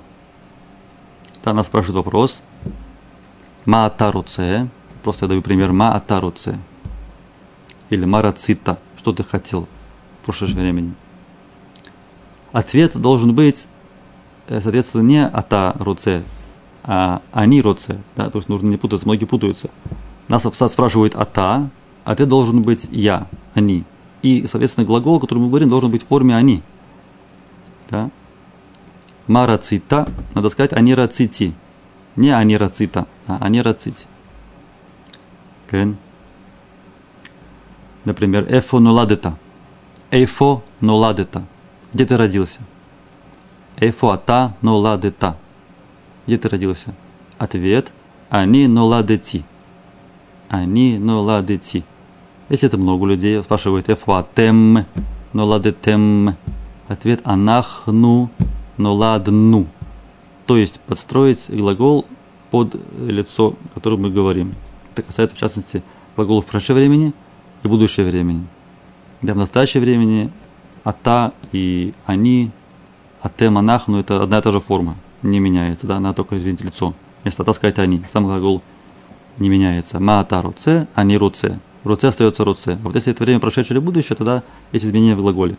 [1.44, 2.42] Да, нас спрашивает вопрос.
[3.66, 4.68] Ма атаруце.
[5.04, 5.72] Просто я даю пример.
[5.72, 6.58] Ма атаруце.
[7.90, 8.78] Или марацита.
[8.98, 9.68] Что ты хотел
[10.22, 10.94] в прошлом времени.
[12.52, 13.68] Ответ должен быть,
[14.48, 16.24] э, соответственно, не ата руце,
[16.84, 18.00] а они руце.
[18.16, 18.30] Да?
[18.30, 19.70] То есть нужно не путаться, многие путаются.
[20.28, 21.70] Нас спрашивают ата,
[22.06, 23.86] ответ должен быть я, они.
[24.22, 26.62] И, соответственно, глагол, который мы говорим, должен быть в форме «они».
[27.90, 28.10] Да?
[29.28, 31.54] Марацита, надо сказать «они рацити».
[32.16, 34.08] Не «они рацита», а «они рацити».
[35.68, 35.96] Okay.
[38.06, 39.38] Например, «эфо ноладета».
[40.12, 41.46] «Эфо ноладета».
[41.94, 42.60] Где ты родился?
[43.78, 45.38] «Эфо ата ноладета».
[46.26, 46.94] Где ты родился?
[47.38, 47.94] Ответ
[48.30, 49.46] «они ноладети».
[50.50, 51.86] «Они ноладети».
[52.50, 54.86] Если это много людей, спрашивают «эфуатем
[55.34, 56.36] ноладетем».
[56.88, 58.32] Ответ «анахну
[58.78, 59.68] ноладну».
[60.48, 62.08] То есть подстроить глагол
[62.50, 64.54] под лицо, о котором мы говорим.
[64.94, 65.84] Это касается, в частности,
[66.16, 67.14] глаголов в прошедшем времени
[67.62, 68.48] и будущее времени.
[69.22, 70.32] Да, в настоящее времени
[70.84, 72.50] ата и они,
[73.22, 76.96] атем, анахну– это одна и та же форма, не меняется, да, она только, извините, лицо.
[77.22, 78.64] Вместо ата сказать они, сам глагол
[79.38, 80.00] не меняется.
[80.00, 81.60] Ма ата руце, они руце.
[81.84, 82.74] Руце остается руце.
[82.74, 85.58] А вот если это время прошедшее или будущее, тогда есть изменения в глаголе.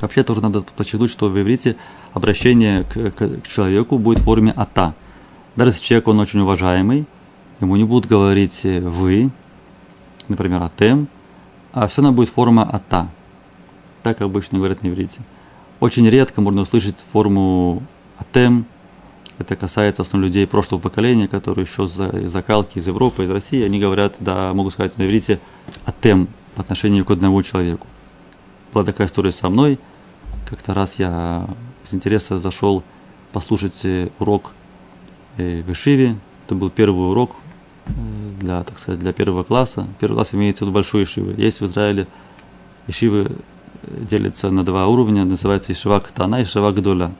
[0.00, 1.76] Вообще тоже надо подчеркнуть, что в иврите
[2.12, 4.94] обращение к, к, к человеку будет в форме ата.
[5.54, 7.06] Даже если человек он очень уважаемый,
[7.60, 9.30] ему не будут говорить вы,
[10.28, 11.08] например, атем,
[11.72, 13.08] а все равно будет форма ата.
[14.02, 15.20] Так обычно говорят на иврите.
[15.80, 17.82] Очень редко можно услышать форму
[18.18, 18.66] атем,
[19.38, 23.62] это касается в основном людей прошлого поколения, которые еще из закалки из Европы, из России,
[23.62, 25.40] они говорят, да, могут сказать на иврите
[25.84, 27.86] «атем» по отношению к одному человеку.
[28.72, 29.78] Была такая история со мной.
[30.48, 31.46] Как-то раз я
[31.84, 32.82] из интереса зашел
[33.32, 34.52] послушать э, урок
[35.36, 36.16] э, в Ишиве.
[36.46, 37.36] Это был первый урок
[37.86, 37.92] э,
[38.40, 39.86] для, так сказать, для первого класса.
[40.00, 41.34] Первый класс имеется в виду большой Ишивы.
[41.36, 42.06] Есть в Израиле
[42.86, 43.32] Ишивы
[43.82, 47.12] делятся на два уровня, называется Ишива Ктана и Ишива Гдоля.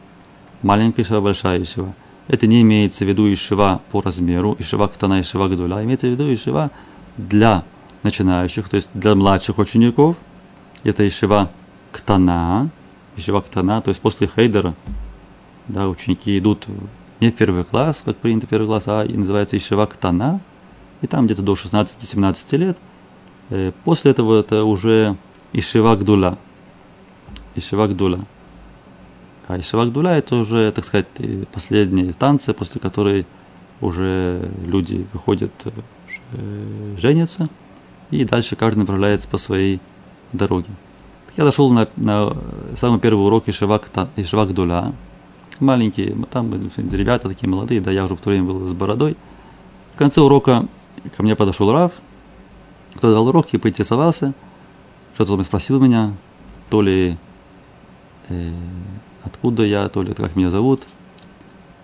[0.62, 1.94] Маленькая Ишива, большая Ишива.
[2.28, 6.32] Это не имеется в виду ишива по размеру, ишива ктана, ишива гдуля, имеется в виду
[6.32, 6.70] ишива
[7.16, 7.64] для
[8.02, 10.16] начинающих, то есть для младших учеников.
[10.82, 11.50] Это ишива
[11.92, 12.70] ктана,
[13.16, 14.74] ишива ктана, то есть после хейдера,
[15.68, 16.66] да, ученики идут
[17.20, 20.40] не в первый класс, как принято первый класс, а и называется ишива ктана,
[21.02, 22.78] и там где-то до 16-17 лет.
[23.50, 25.16] Э, после этого это уже
[25.52, 26.38] Ишива Гдула.
[27.54, 28.24] Ишива Гдула.
[29.48, 31.06] А Ишива Гдула это уже, так сказать,
[31.52, 33.26] последняя инстанция, после которой
[33.80, 35.52] уже люди выходят,
[36.32, 37.48] э, женятся,
[38.10, 39.80] и дальше каждый направляется по своей
[40.32, 40.68] дороге.
[41.36, 42.32] Я дошел на, на
[42.76, 44.94] самый первый урок Ишивак Дуля.
[45.60, 49.16] Маленькие, там ребята такие молодые, да, я уже в то время был с бородой.
[49.94, 50.66] В конце урока
[51.16, 51.92] ко мне подошел Рав,
[52.94, 54.34] кто дал урок и поинтересовался,
[55.14, 56.14] что-то он спросил меня,
[56.68, 57.16] то ли
[58.28, 58.54] э,
[59.36, 60.82] откуда я, то ли как меня зовут,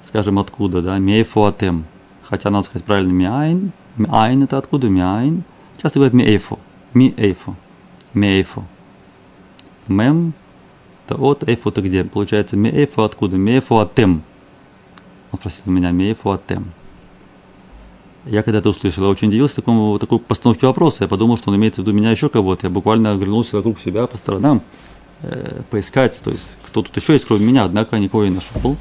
[0.02, 1.84] скажем, откуда, да, מאיפה אתם.
[2.24, 3.72] Хотя надо сказать правильно מאין.
[3.96, 4.88] מאין это откуда?
[4.88, 5.44] מאין.
[5.82, 6.58] Часто говорят מאיפה.
[6.94, 7.54] מאיפה.
[8.14, 8.64] מאיפה.
[9.88, 10.32] מם
[11.04, 12.04] это от, איפה это где?
[12.04, 13.36] Получается מאיפה откуда?
[13.36, 14.22] מאיפה אתם.
[15.30, 16.72] Он спросил меня, מאיפה אתם.
[18.24, 21.04] Я когда это услышал, я очень удивился такому, такой постановке вопроса.
[21.04, 22.66] Я подумал, что он имеет в виду меня еще кого-то.
[22.66, 24.62] Я буквально оглянулся вокруг себя по сторонам,
[25.22, 28.76] э, поискать, то есть кто тут еще есть, кроме меня, однако никого не нашел.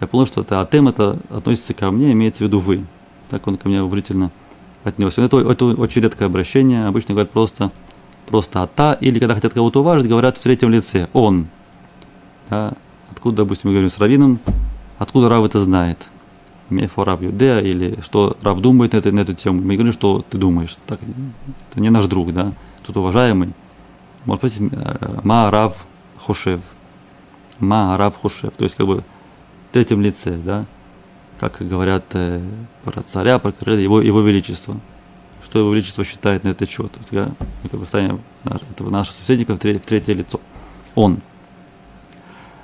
[0.00, 2.84] Я понял, что это атем, это относится ко мне, имеется в виду вы.
[3.30, 4.30] Так он ко мне уважительно
[4.84, 5.22] отнесся.
[5.22, 6.86] Это, это очень редкое обращение.
[6.86, 7.70] Обычно говорят просто,
[8.26, 11.48] просто ата, или когда хотят кого-то уважить, говорят в третьем лице он.
[12.50, 12.74] Да?
[13.10, 14.38] Откуда, допустим, мы говорим с раввином,
[14.98, 16.08] откуда Рав это знает?
[16.68, 19.62] Мефо Рав Юдея, или что Рав думает на, это, на эту тему.
[19.62, 20.76] Мы говорим, что ты думаешь.
[20.86, 20.98] Так,
[21.70, 22.52] это не наш друг, да,
[22.84, 23.54] тут уважаемый.
[24.26, 25.86] Может спросить, э, Ма Рав
[26.18, 26.60] Хошев.
[27.60, 28.54] Ма Рав Хошев.
[28.54, 29.02] То есть, как бы,
[29.72, 30.66] третьем лице, да,
[31.38, 32.40] как говорят э,
[32.84, 34.76] про царя, про короля, его, его величество.
[35.44, 36.90] Что его величество считает на этот счет.
[36.90, 37.28] То есть, да,
[37.62, 40.40] мы как бы ставим этого нашего собеседника в, третье, в третье лицо.
[40.96, 41.20] Он.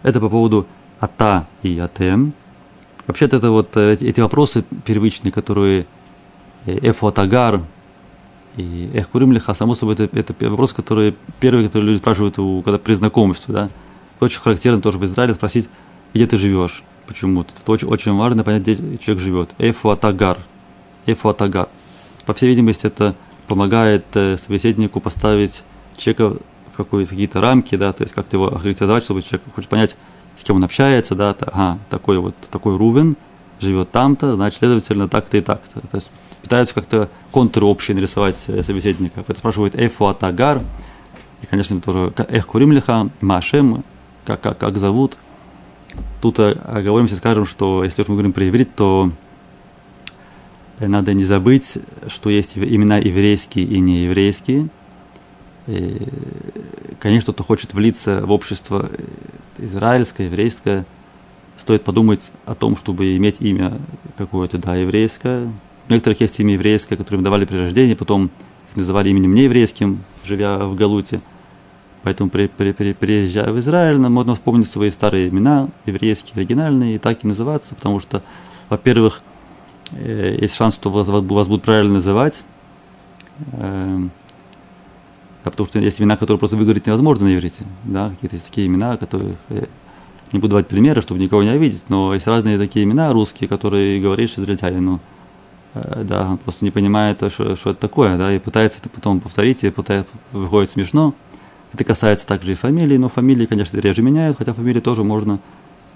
[0.03, 0.67] Это по поводу
[0.99, 2.33] ата и атем.
[3.07, 5.87] Вообще-то это вот э, эти, эти вопросы первичные, которые
[6.67, 7.63] э, эфуатагар
[8.57, 12.79] и эхкурим лиха, само собой, это, это вопрос, который первый, который люди спрашивают, у, когда
[12.79, 13.69] при знакомстве, да.
[14.21, 15.69] Очень характерно тоже в Израиле спросить,
[16.15, 17.53] где ты живешь почему-то.
[17.61, 19.51] Это очень, очень важно понять, где человек живет.
[19.59, 20.39] Эфуатагар.
[21.07, 21.69] Эфуатагар.
[22.27, 23.17] По всей видимости, это
[23.49, 25.65] помогает э, собеседнику поставить
[25.97, 26.37] человека
[26.77, 29.97] в какие-то рамки, да, то есть как-то его охарактеризовать, чтобы человек хочет понять,
[30.37, 33.17] с кем он общается, да, то, ага, такой вот, такой Рувен
[33.61, 35.81] живет там-то, значит, следовательно, так-то и так-то.
[35.81, 36.11] То есть
[36.43, 39.21] пытаются как-то контуры общие нарисовать э, собеседника.
[39.21, 40.63] Это спрашивает Эфуатагар,
[41.43, 43.85] и, конечно, тоже Эх Куримлиха, Машем,
[44.25, 45.17] как, как, как зовут–
[46.21, 49.11] Тут э, оговоримся, скажем, что если уж мы говорим про иврит, то
[50.79, 51.79] э, надо не забыть,
[52.09, 54.69] что есть имена еврейские и нееврейские.
[55.67, 56.01] И,
[57.01, 58.89] конечно, кто хочет влиться в общество
[59.59, 60.87] израильское, еврейское,
[61.57, 63.79] стоит подумать о том, чтобы иметь имя
[64.17, 65.53] какое-то, да, еврейское.
[65.89, 68.31] У некоторых есть имя еврейское, которое им давали при рождении, потом
[68.71, 71.21] их называли именем нееврейским, живя в Галуте–
[72.03, 76.97] Поэтому, при, при, при, приезжая в Израиль, нам можно вспомнить свои старые имена, еврейские, оригинальные,
[76.97, 78.23] и так и называться, потому что,
[78.69, 79.23] во-первых,
[79.93, 82.43] э, есть шанс, что вас, вас будут правильно называть,
[83.53, 84.01] э,
[85.45, 88.67] да, потому что есть имена, которые просто выговорить невозможно на иврите, да, какие-то есть такие
[88.67, 89.67] имена, которых э,
[90.33, 94.01] не буду давать примеры, чтобы никого не обидеть, но есть разные такие имена русские, которые
[94.01, 94.99] говоришь израильтянину,
[95.75, 99.65] да, он просто не понимает, что, что это такое, да, и пытается это потом повторить,
[99.65, 101.15] и пытается, выходит смешно,
[101.73, 105.39] это касается также и фамилий, но фамилии, конечно, реже меняют, хотя фамилии тоже можно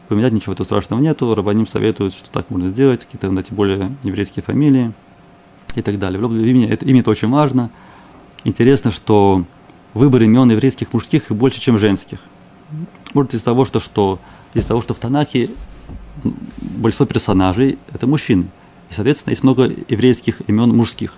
[0.08, 1.34] поменять, ничего тут страшного нету.
[1.34, 4.92] Рабаним советуют, что так можно сделать, какие-то, знаете, более еврейские фамилии
[5.74, 6.20] и так далее.
[6.20, 7.70] Имя это, имя это очень важно.
[8.44, 9.44] Интересно, что
[9.92, 12.20] выбор имен еврейских мужских больше, чем женских.
[13.12, 14.18] Может, из того, что, что,
[14.54, 15.50] из того, что в Танахе
[16.60, 18.46] большинство персонажей– это мужчины.
[18.90, 21.14] И, соответственно, есть много еврейских имен мужских.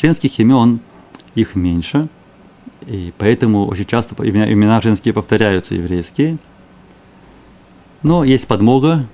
[0.00, 0.80] Женских имен
[1.34, 2.08] их меньше–
[2.88, 6.38] и поэтому очень часто имена, имена женские повторяются, еврейские.
[8.02, 9.06] Но есть подмога,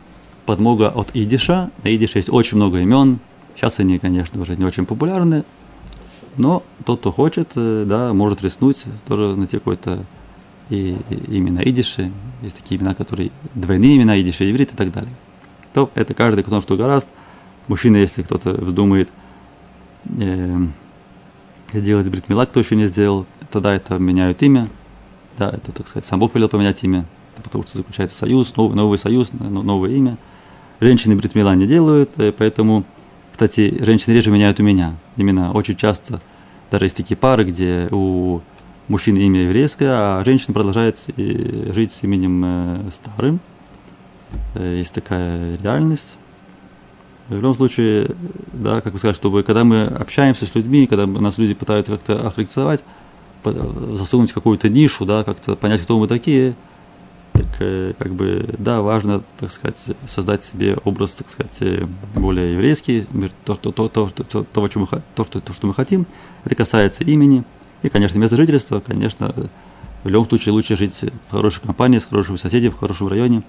[0.47, 1.71] подмога от идиша.
[1.83, 3.19] На идише есть очень много имен.
[3.57, 5.45] Сейчас они, конечно, уже не очень популярны.
[6.37, 10.05] Но тот, кто хочет, э, да, может рискнуть, тоже найти какое-то
[10.69, 12.13] и, и имя на идише.
[12.43, 15.13] Есть такие имена, которые двойные имена, идише, иврит и так далее.
[15.73, 17.09] То это каждый, кто что гораст.
[17.69, 19.11] Мужчина, если кто-то вздумает
[20.19, 20.59] э,
[21.73, 24.69] сделать бритмила, кто еще не сделал, тогда это меняют имя.
[25.39, 27.07] Да, это, так сказать, сам Бог велел поменять имя,
[27.43, 30.19] потому что заключается союз, новый, новый союз, новое имя.
[30.81, 32.85] Женщины бритмила не делают, э, поэтому,
[33.33, 34.97] кстати, женщины реже меняют имена.
[35.17, 36.21] Именно очень часто
[36.71, 38.41] даже есть такие пары, где у
[38.89, 43.41] мужчины имя еврейское, а женщина продолжает э, жить с именем э, старым.
[44.57, 46.17] Есть такая реальность.
[47.29, 48.09] В любом случае,
[48.53, 52.27] да, как вы сказали, чтобы когда мы общаемся с людьми, когда нас люди пытаются как-то
[52.27, 52.85] охарактеризовать,
[53.93, 56.55] засунуть какую-то нишу, да, как-то понять, кто мы такие,
[57.33, 62.53] так, э, как бы, да, важно, так сказать, создать себе образ, так сказать, э, более
[62.53, 63.07] еврейский,
[63.45, 66.07] то, то, то, то, то, того, что мы, то, что, то, что мы хотим.
[66.45, 67.43] Это касается имени
[67.83, 68.81] и, конечно, места жительства.
[68.81, 69.35] Конечно,
[70.05, 73.43] в любом случае лучше жить в хорошей компании, с хорошими соседями, в хорошем районе,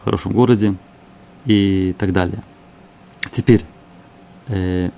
[0.00, 0.74] в хорошем городе
[1.44, 2.42] и так далее.
[3.30, 3.64] Теперь,
[4.48, 4.90] э,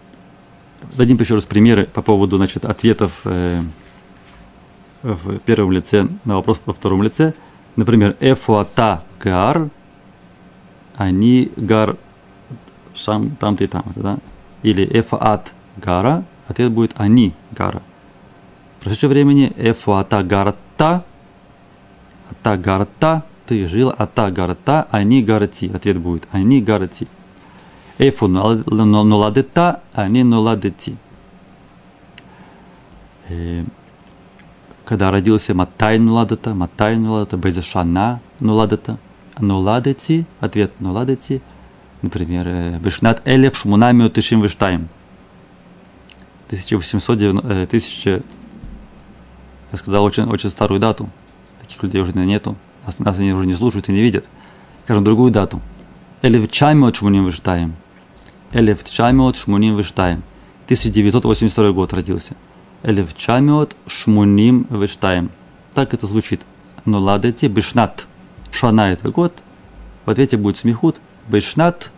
[0.97, 3.61] дадим еще раз примеры по поводу значит, ответов э,
[5.03, 7.35] в первом лице на вопрос во втором лице.
[7.77, 9.69] Например, эфуата гар,
[10.97, 11.97] они гар
[12.95, 13.85] сам там-то и там.
[13.97, 14.19] Да?
[14.63, 17.83] Или эфаат гара, ответ будет они гара.
[18.79, 21.05] В прошедшем времени эфуата гарта,
[22.31, 25.71] ата гарта, ты жил, ата гарта, они гарти.
[25.75, 27.07] Ответ будет они гарти.
[27.99, 30.97] Эфу ноладета, они ноладети
[34.85, 38.99] когда родился Матай Нуладата, Матай Нуладата, Безашана Нуладата,
[39.39, 41.43] Нуладати, ответ Нуладати,
[42.03, 44.89] например, Бешнат Элев Шмунами Тышим Виштаем.
[46.47, 48.23] 1890, 1000,
[49.73, 51.09] я сказал очень, очень старую дату,
[51.61, 54.27] таких людей уже нету, нас, нас они уже не слушают и не видят.
[54.85, 55.63] Скажем другую дату.
[56.21, 57.75] Элев Чаймот Шмуним Виштаем.
[58.55, 60.23] Элев Чаймот Шмуним Виштаем.
[60.67, 62.37] 1982 год родился.
[62.85, 65.33] Элев Чамиот Шмуним Вештаем.
[65.75, 66.43] Так это звучит.
[66.85, 68.07] Но ладете Бишнат.
[68.53, 69.43] Шана это год.
[70.07, 71.01] В ответе будет смехут.
[71.27, 71.91] Бишнат.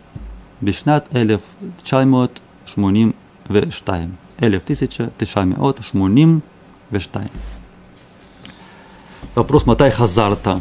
[0.59, 1.41] Бишнат Элев
[1.83, 3.13] Чамиот Шмуним
[3.47, 4.17] Вештаем.
[4.39, 5.11] Элев тысяча.
[5.19, 6.41] Тишамиот Шмуним
[6.89, 7.29] Вештаем.
[9.35, 10.59] Вопрос מתי חזרת.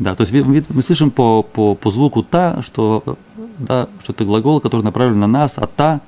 [0.00, 3.18] Да, то есть мы, слышим по, по, по звуку та, что,
[3.58, 6.00] да, что это глагол, который направлен на нас, а та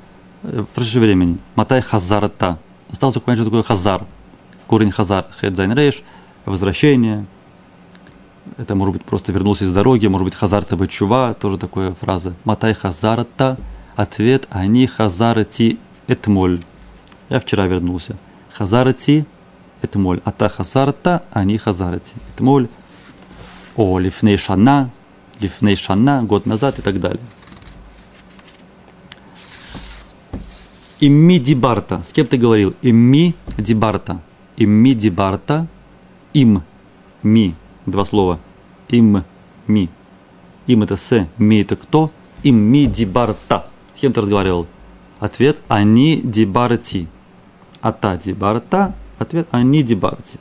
[0.43, 1.39] в прошедшем времени.
[1.55, 2.59] מתי חזרת.
[2.91, 4.07] Осталось только понять, что такое חזר.
[4.67, 6.03] Корень חזר, חית זין ריש,
[6.47, 7.27] возвращение.
[8.57, 12.35] Это может быть просто вернулся из дороги, может быть חזרת בתשובה, тоже такая фраза.
[12.45, 13.59] מתי חזרת,
[13.95, 16.61] ответ, אני חזרתי אתמול.
[17.29, 18.17] Я вчера вернулся.
[18.53, 19.27] Хазарати
[19.83, 20.21] этмоль.
[20.25, 22.15] Ата хазарта, они хазарати.
[22.35, 22.69] Этмоль.
[23.77, 24.91] О, лифней шана,
[25.41, 27.21] лифней шана, год назад и так далее.
[31.01, 32.03] Имми дибарта.
[32.07, 32.75] С кем ты говорил?
[32.81, 34.21] Имми дибарта.
[34.57, 35.67] Имми дибарта.
[36.33, 36.63] Им.
[37.25, 37.55] Ми.
[37.87, 38.39] Два слова.
[38.89, 39.25] Им.
[39.67, 39.89] Ми.
[40.69, 41.27] Им это с.
[41.39, 42.13] Ми это кто?
[42.45, 43.67] Имми дибарта.
[43.97, 44.69] С кем ты разговаривал?
[45.19, 45.61] Ответ.
[45.67, 47.09] Они дибарти.
[47.81, 48.95] Ата дибарта.
[49.19, 49.49] Ответ.
[49.51, 50.39] Они дибарти.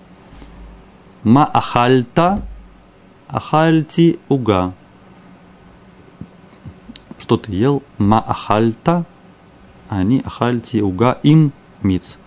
[1.23, 2.43] Ма ахальта.
[3.31, 4.73] Ахальти уга.
[7.17, 7.81] Что ты ел?
[7.97, 9.05] Ма ахальта
[9.87, 12.17] они ахальти уга им миц.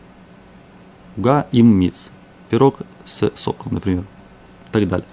[1.17, 2.11] Уга им миц.
[2.51, 4.05] Пирог с соком, например.
[4.69, 5.07] И так далее.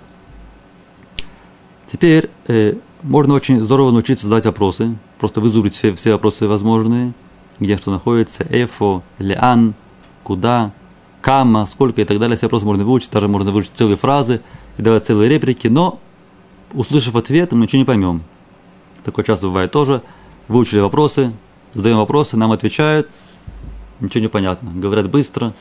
[1.88, 4.98] Теперь э, можно очень здорово научиться задать вопросы.
[5.20, 7.14] Просто вызубрить все, все вопросы возможные.
[7.60, 9.74] Где что находится, эфо, леан,
[10.24, 10.72] куда,
[11.22, 12.36] кама, сколько и так далее.
[12.38, 13.12] Все вопросы можно выучить.
[13.12, 14.42] Даже можно выучить целые фразы
[14.82, 15.68] и давать целые реплики.
[15.68, 16.00] Но,
[16.74, 18.24] услышав ответ, мы ничего не поймем.
[19.04, 20.02] Такое часто бывает тоже.
[20.48, 21.32] Выучили вопросы,
[21.74, 23.10] задаем вопросы, нам отвечают,
[24.00, 24.72] ничего не понятно.
[24.74, 25.54] Говорят быстро,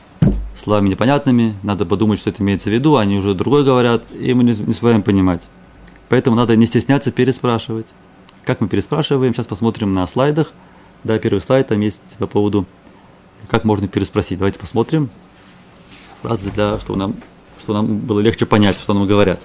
[0.55, 4.43] словами непонятными, надо подумать, что это имеется в виду, они уже другой говорят, и мы
[4.43, 5.47] не, не успеваем понимать.
[6.09, 7.87] Поэтому надо не стесняться переспрашивать.
[8.43, 10.51] Как мы переспрашиваем, сейчас посмотрим на слайдах.
[11.03, 12.65] Да, первый слайд там есть по поводу,
[13.47, 14.39] как можно переспросить.
[14.39, 15.09] Давайте посмотрим.
[16.21, 17.15] Фразы для, чтобы нам,
[17.61, 19.39] чтобы нам было легче понять, что нам говорят.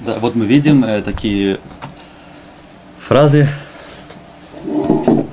[0.00, 1.60] Да, вот мы видим э, такие
[2.98, 3.48] фразы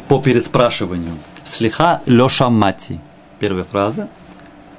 [0.07, 1.13] по переспрашиванию.
[1.43, 2.99] Слиха леша мати.
[3.39, 4.09] Первая фраза.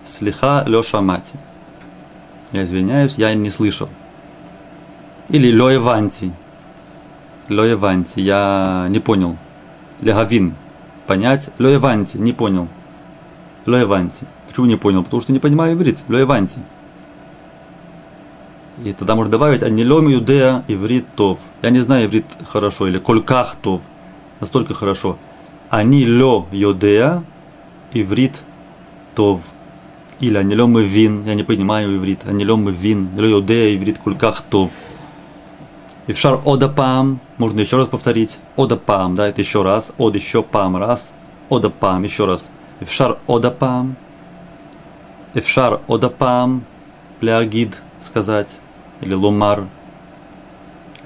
[0.04, 1.35] Слиха леша мати.
[2.53, 3.88] Я извиняюсь, я не слышал.
[5.28, 6.32] Или лоеванти.
[7.49, 8.20] Лоеванти.
[8.20, 9.36] Я не понял.
[10.01, 10.55] Легавин.
[11.07, 11.51] Понять.
[11.59, 12.16] Лоеванти.
[12.16, 12.68] Не понял.
[13.66, 14.26] Лоеванти.
[14.49, 15.03] Почему не понял?
[15.03, 16.03] Потому что не понимаю иврит.
[16.09, 16.61] Лоеванти.
[18.84, 21.38] И тогда можно добавить «Анилем юдея иврит тов».
[21.62, 23.80] Я не знаю иврит хорошо, или «Кольках тов».
[24.40, 25.16] Настолько хорошо.
[25.70, 27.24] «Они лё юдея
[27.94, 28.42] иврит
[29.14, 29.40] тов».
[30.20, 31.24] Или «Анилем вин».
[31.24, 32.28] Я не понимаю иврит.
[32.28, 33.09] «Анилем вин».
[33.16, 34.70] «Лё юдея иврит кольках тов».
[36.07, 38.39] И в шар одапам можно еще раз повторить.
[38.57, 39.91] Одапам, да, это еще раз.
[39.97, 41.14] Од еще пам раз.
[41.49, 42.49] Одапам, еще раз.
[42.80, 43.95] И в шар одапам.
[45.34, 46.66] И в шар одапам.
[47.22, 48.49] Плягид сказать,
[49.01, 49.64] или ломар,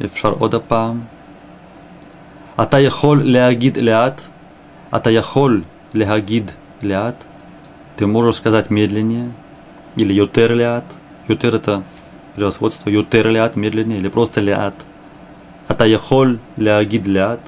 [0.05, 0.99] אפשר עוד הפעם.
[2.61, 4.21] אתה יכול להגיד לאט,
[4.95, 6.51] אתה יכול להגיד
[6.83, 7.23] לאט,
[7.97, 9.31] ты можешь сказать медленнее,
[9.97, 10.85] или ютер лят,
[11.27, 11.83] ютер это
[12.35, 14.73] превосходство, ютер лят, медленнее, или просто лят.
[15.70, 17.40] атаяхоль ля гидлят.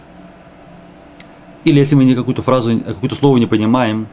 [1.64, 4.07] Или если мы не какую-то фразу, какое-то слово не понимаем,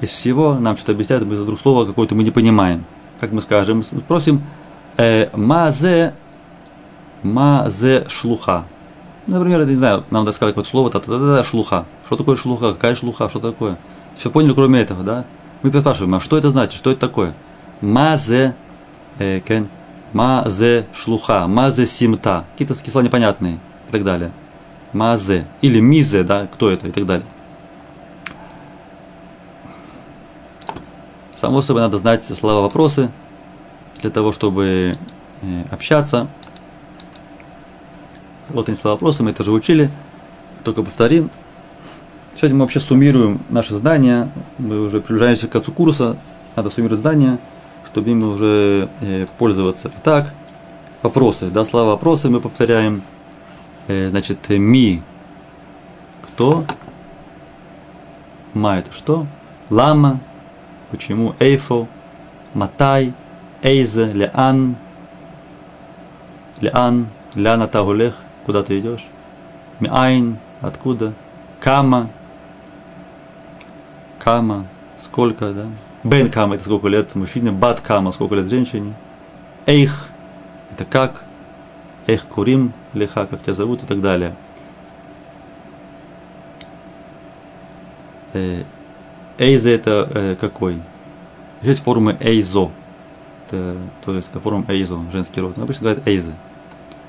[0.00, 2.84] из всего нам что-то объясняют, мы вдруг слово какое-то мы не понимаем.
[3.20, 3.82] Как мы скажем?
[3.92, 4.42] Мы спросим
[4.96, 6.14] э, мазе
[7.22, 8.64] мазе шлуха.
[9.26, 11.84] Например, я не знаю, нам доскали какое-то слово, та -та -та -та, шлуха.
[12.06, 12.72] Что такое шлуха?
[12.72, 13.28] Какая шлуха?
[13.28, 13.76] Что такое?
[14.16, 15.24] Все поняли, кроме этого, да?
[15.62, 16.78] Мы спрашиваем, а что это значит?
[16.78, 17.34] Что это такое?
[17.80, 18.54] Мазе
[19.18, 19.68] э, кен
[20.12, 22.44] мазе шлуха, мазе симта.
[22.52, 23.58] Какие-то слова непонятные
[23.88, 24.30] и так далее.
[24.92, 25.46] Мазе.
[25.60, 27.26] Или мизе, да, кто это и так далее.
[31.36, 33.10] Само собой, надо знать слова-вопросы
[34.00, 34.94] для того, чтобы
[35.40, 36.28] э, общаться.
[38.48, 39.90] Вот они слова-вопросы, мы это же учили.
[40.62, 41.30] Только повторим.
[42.34, 44.30] Сегодня мы вообще суммируем наши знания.
[44.58, 46.16] Мы уже приближаемся к концу курса.
[46.54, 47.38] Надо суммировать знания,
[47.92, 49.90] чтобы им уже э, пользоваться.
[49.98, 50.32] Итак,
[51.02, 51.50] вопросы.
[51.50, 53.02] Да, слова вопросы мы повторяем.
[53.86, 55.02] Э, значит, ми.
[56.22, 56.64] Кто?
[58.54, 59.26] Ма это что?
[59.68, 60.20] Лама.
[60.90, 61.34] Почему?
[61.38, 61.86] Эйфо.
[62.54, 63.12] Матай.
[63.62, 64.10] Эйзе.
[64.12, 64.76] Леан.
[66.60, 67.08] Леан.
[67.34, 68.16] Ляна тагулех.
[68.46, 69.06] Куда ты идешь?
[69.80, 70.38] Миайн.
[70.62, 71.12] Откуда?
[71.60, 72.08] Кама.
[74.18, 74.66] Кама.
[74.96, 75.66] Сколько, да?
[76.04, 78.94] Бен Кама это сколько лет мужчине, Бат Кама сколько лет женщине.
[79.66, 80.08] Эйх
[80.72, 81.24] это как,
[82.06, 84.34] Эйх Курим, Леха, как тебя зовут и так далее.
[88.32, 88.64] Э,
[89.38, 90.80] Эйзе это э, какой?
[91.62, 92.70] Есть формы Эйзо.
[93.46, 95.56] Это, то есть форма Эйзо, женский род.
[95.56, 96.34] Но обычно говорят Эйзе.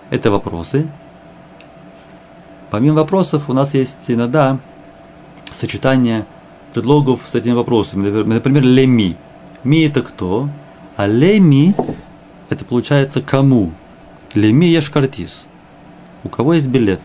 [0.10, 0.88] Это вопросы.
[2.70, 4.60] Помимо вопросов у нас есть иногда
[5.52, 6.26] сочетание
[6.74, 8.10] предлогов с этими вопросами.
[8.24, 9.16] Например, леми.
[9.64, 10.50] Ми это кто?
[10.98, 11.76] А леми
[12.50, 13.72] это получается кому?
[14.34, 15.48] Леми еш картис.
[16.24, 17.02] У кого есть билет?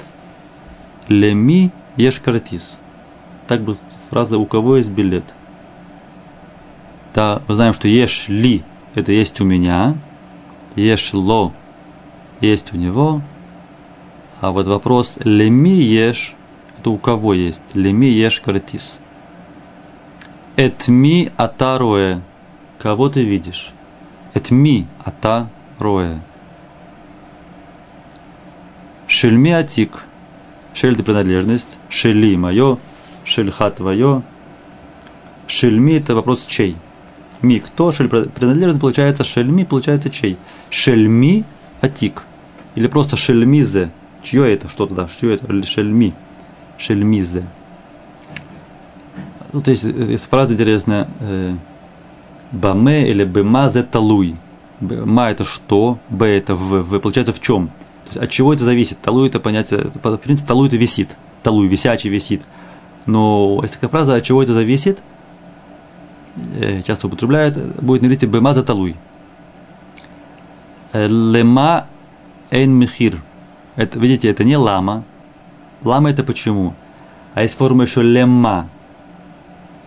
[1.08, 2.78] Леми еш картис.
[3.46, 3.76] Так бы
[4.10, 5.24] фраза «у кого есть билет».
[7.14, 8.62] Да, мы знаем, что ешь ли–
[8.94, 9.96] это есть у меня,
[10.76, 11.54] ешь ло–
[12.40, 13.22] есть у него,
[14.40, 16.36] а вот вопрос леми ешь–
[16.78, 17.62] это у кого есть?
[17.74, 18.98] Леми ешь картис.
[20.58, 22.20] Этми ата роэ.
[22.80, 23.70] Кого ты видишь?
[24.34, 25.48] Этми ата
[25.78, 26.18] роэ.
[29.06, 30.04] Шельми атик.
[30.74, 31.78] Шель это принадлежность.
[31.88, 32.76] Шели мое.
[33.22, 34.24] Шельха твое.
[35.46, 36.76] Шельми это вопрос чей.
[37.40, 37.92] Ми кто?
[37.92, 40.38] Шель принадлежность получается шельми, получается чей.
[40.70, 41.44] Шельми
[41.82, 42.24] атик.
[42.74, 43.90] Или просто шельмизе.
[44.24, 44.68] Чье это?
[44.68, 45.08] Что тогда?
[45.20, 45.64] Чье это?
[45.64, 46.14] Шельми.
[46.78, 47.44] Шельмизе
[49.52, 51.54] ну, то есть, э, есть фраза интересная, э,
[52.52, 54.36] баме или бема зе талуй.
[54.80, 57.68] Ма это что, б это в, в, получается в чем?
[57.68, 58.98] То есть от чего это зависит?
[59.00, 62.42] Талуй это понятие, в принципе, талуй это висит, талуй, висячий висит.
[63.06, 65.02] Но есть такая фраза, от чего это зависит,
[66.60, 68.96] э, часто употребляют, будет на иврите бема за талуй.
[70.92, 71.86] Лема
[72.50, 73.22] эн михир.
[73.76, 75.04] Это, видите, это не лама.
[75.84, 76.74] Лама это почему?
[77.34, 78.68] А есть форма еще лема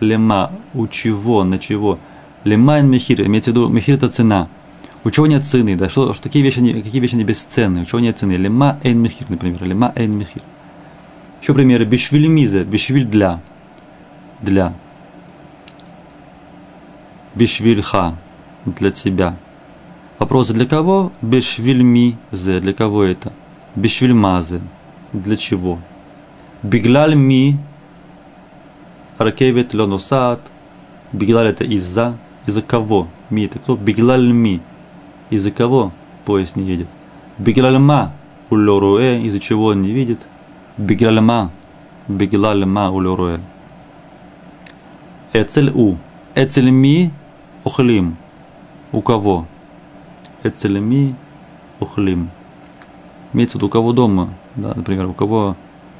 [0.02, 1.98] лема, у чего, на чего.
[2.44, 4.48] Лема и мехир, имеется в виду, мехир это цена.
[5.04, 8.00] У чего нет цены, да, что, что какие вещи, какие вещи они бесценны, у чего
[8.00, 8.32] нет цены.
[8.32, 10.42] Лема эйн мехир, например, лема эйн мехир.
[11.40, 13.40] Еще примеры, бешвиль миза, бешвиль для,
[14.40, 14.74] для.
[17.34, 18.16] Бешвильха,
[18.64, 19.36] для тебя.
[20.18, 21.10] Вопрос для кого?
[21.20, 23.32] Бешвильми зе, для кого это?
[23.74, 24.60] Бешвильмазе,
[25.12, 25.80] для чего?
[26.62, 27.58] Биглаль ми,
[29.18, 30.40] Ракевет лоносат.
[31.12, 32.16] Бигилаль это из-за.
[32.46, 33.08] Из-за кого?
[33.30, 33.76] Ми это кто?
[33.76, 34.60] Бигилаль ми.
[35.30, 35.92] Из-за кого
[36.24, 36.88] поезд не едет?
[37.38, 38.12] Бигилаль ма.
[38.50, 39.20] Улоруэ.
[39.22, 40.20] Из-за чего он не видит?
[40.76, 41.50] Бигилаль ма.
[42.08, 43.40] Бигилаль ма улоруэ.
[45.32, 45.96] Эцель у.
[46.34, 47.10] Эцель ми
[47.64, 48.16] ухлим.
[48.90, 49.46] У кого?
[50.42, 51.14] Эцель ми
[51.80, 52.30] ухлим.
[53.32, 55.56] Имеется у кого дома, да, например, у кого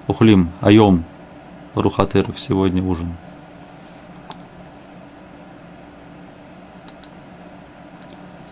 [0.07, 1.05] ухлим, айом,
[1.75, 3.15] Рухатеров сегодня ужин.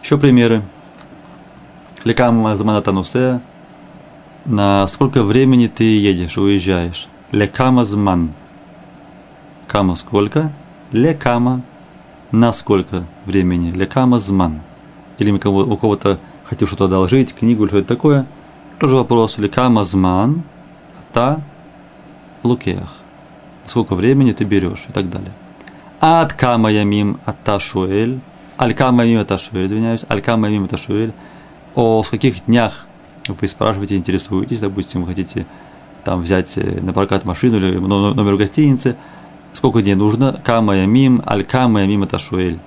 [0.02, 0.62] Еще примеры.
[2.04, 3.40] Лекам зманатанусе.
[4.46, 7.08] На сколько времени ты едешь, уезжаешь?
[7.30, 8.32] Лекама зман.
[9.66, 10.52] Кама сколько?
[10.90, 11.62] Лекама
[12.30, 13.70] на сколько времени?
[13.70, 14.62] Лекама зман.
[15.18, 18.26] или у кого-то хотел что-то одолжить, книгу или что-то такое.
[18.78, 20.42] Тоже вопрос, или камазман,
[21.12, 21.40] та
[22.42, 22.99] лукех.
[23.70, 25.30] Сколько времени ты берешь и так далее.
[26.00, 28.18] Ад кама ямим аташуэль.
[28.58, 30.00] Аль кама ямим аташуэль, извиняюсь.
[30.10, 31.12] Аль кама ямим аташуэль.
[31.76, 32.86] О в каких днях
[33.28, 35.46] вы спрашиваете, интересуетесь, допустим, вы хотите
[36.02, 38.96] там взять э, на прокат машину или номер в гостинице,
[39.52, 42.58] сколько дней нужно, кама ямим, аль кама ямим аташуэль.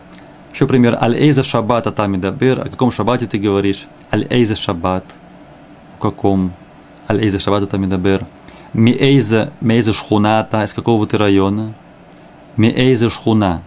[0.54, 2.18] Еще пример, аль эйза шаббат атами
[2.62, 5.04] о каком шаббате ты говоришь, аль эйза шаббат,
[5.98, 6.54] в каком,
[7.10, 7.88] аль эйза шаббат атами
[8.74, 11.74] ми эйза, мейза шхуната, из какого ты района,
[12.58, 13.62] ми эйза шхуна,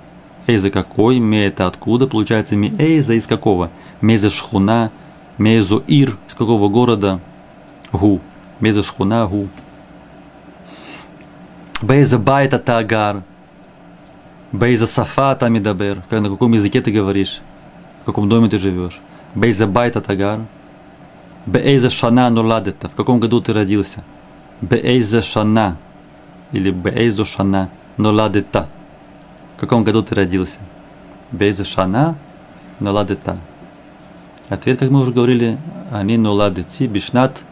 [0.46, 4.90] эйза какой, ми это откуда, получается ми эйза из какого, мейза шхуна,
[5.38, 7.20] мейзу ир, из какого города,
[7.92, 8.20] гу,
[8.60, 9.48] мейза шхуна, гу.
[11.82, 13.22] Бейза байта тагар,
[14.52, 16.02] Бейза сафата мидабер.
[16.10, 17.40] На каком языке ты говоришь?
[18.02, 19.00] В каком доме ты живешь?
[19.34, 20.40] Бейза байта тагар.
[21.46, 22.88] Бейза шана нуладета.
[22.88, 24.04] В каком году ты родился?
[24.60, 25.76] Бейза шана.
[26.52, 28.68] Или бейзу шана нуладета.
[29.56, 30.58] В каком году ты родился?
[31.32, 32.16] Бейза шана
[32.80, 33.36] нуладета.
[34.48, 35.58] Ответ, как мы уже говорили,
[35.90, 37.42] они нуладети бишнат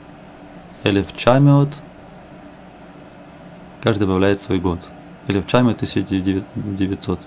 [0.84, 1.70] элев чамиот.
[3.82, 4.80] Каждый добавляет свой год
[5.46, 7.20] Чаме 1900.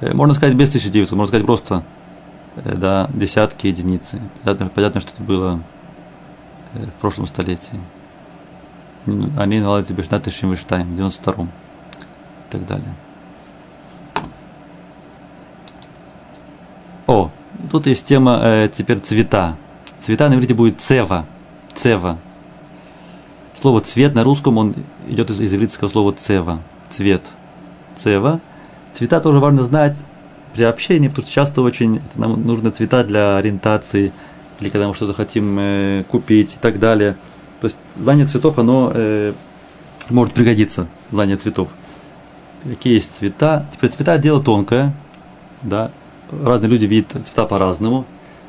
[0.00, 1.82] Э, можно сказать без 1900, можно сказать просто
[2.56, 4.20] да, десятки единицы.
[4.42, 5.60] Понятно, понятно, что это было
[6.74, 7.78] в прошлом столетии.
[9.36, 11.46] Они наладили Бешнат Шимиштайм в 92 и
[12.50, 12.94] так далее.
[17.06, 17.30] О,
[17.70, 19.56] тут есть тема э, теперь цвета.
[20.00, 21.26] Цвета на иврите будет цева.
[21.74, 22.18] Цева.
[23.54, 24.74] Слово цвет на русском он
[25.08, 27.22] идет из, из ивритского слова цева, цвет.
[27.96, 28.40] Цева.
[28.94, 29.96] Цвета тоже важно знать
[30.54, 34.12] при общении, потому что часто очень нам нужны цвета для ориентации,
[34.62, 37.16] или когда мы что-то хотим э, купить и так далее.
[37.60, 39.32] То есть знание цветов, оно э,
[40.08, 41.68] может пригодиться, знание цветов.
[42.64, 43.66] Какие есть цвета?
[43.72, 44.94] Теперь цвета дело тонкое,
[45.62, 45.90] да.
[46.30, 48.06] Разные люди видят цвета по-разному.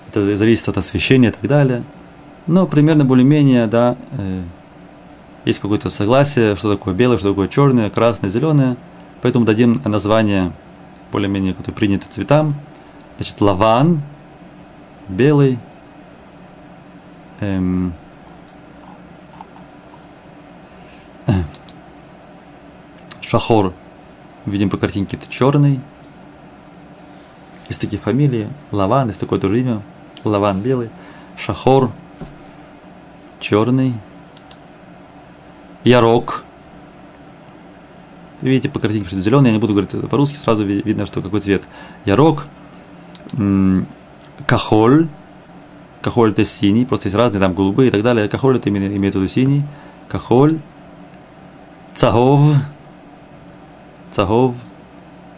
[0.09, 1.83] Это зависит от освещения и так далее.
[2.45, 4.43] Но примерно более-менее, да, э,
[5.45, 8.77] есть какое-то согласие, что такое белое, что такое черное, красное, зеленое.
[9.21, 10.51] Поэтому дадим название
[11.11, 12.55] более-менее, которые приняты цветам.
[13.17, 14.01] Значит, лаван,
[15.07, 15.57] белый,
[17.43, 17.93] эм,
[23.21, 23.73] шахор,
[24.45, 25.79] видим по картинке, это черный.
[27.69, 29.81] Есть такие фамилии, лаван, есть такое тоже имя,
[30.23, 30.89] лаван белый,
[31.37, 31.91] шахор,
[33.39, 33.93] черный,
[35.83, 36.43] Ярок.
[38.41, 41.21] Видите по картинке, что это зеленый, я не буду говорить это по-русски, сразу видно, что
[41.21, 41.63] какой цвет.
[42.05, 42.45] Ярок,
[44.45, 45.07] кахоль,
[46.03, 48.27] кахоль это синий, просто есть разные, там голубые и так далее.
[48.29, 49.63] Кахоль это имеет, имеет в виду синий.
[50.07, 50.59] Кахоль,
[51.95, 52.41] цагов,
[54.11, 54.55] цагов.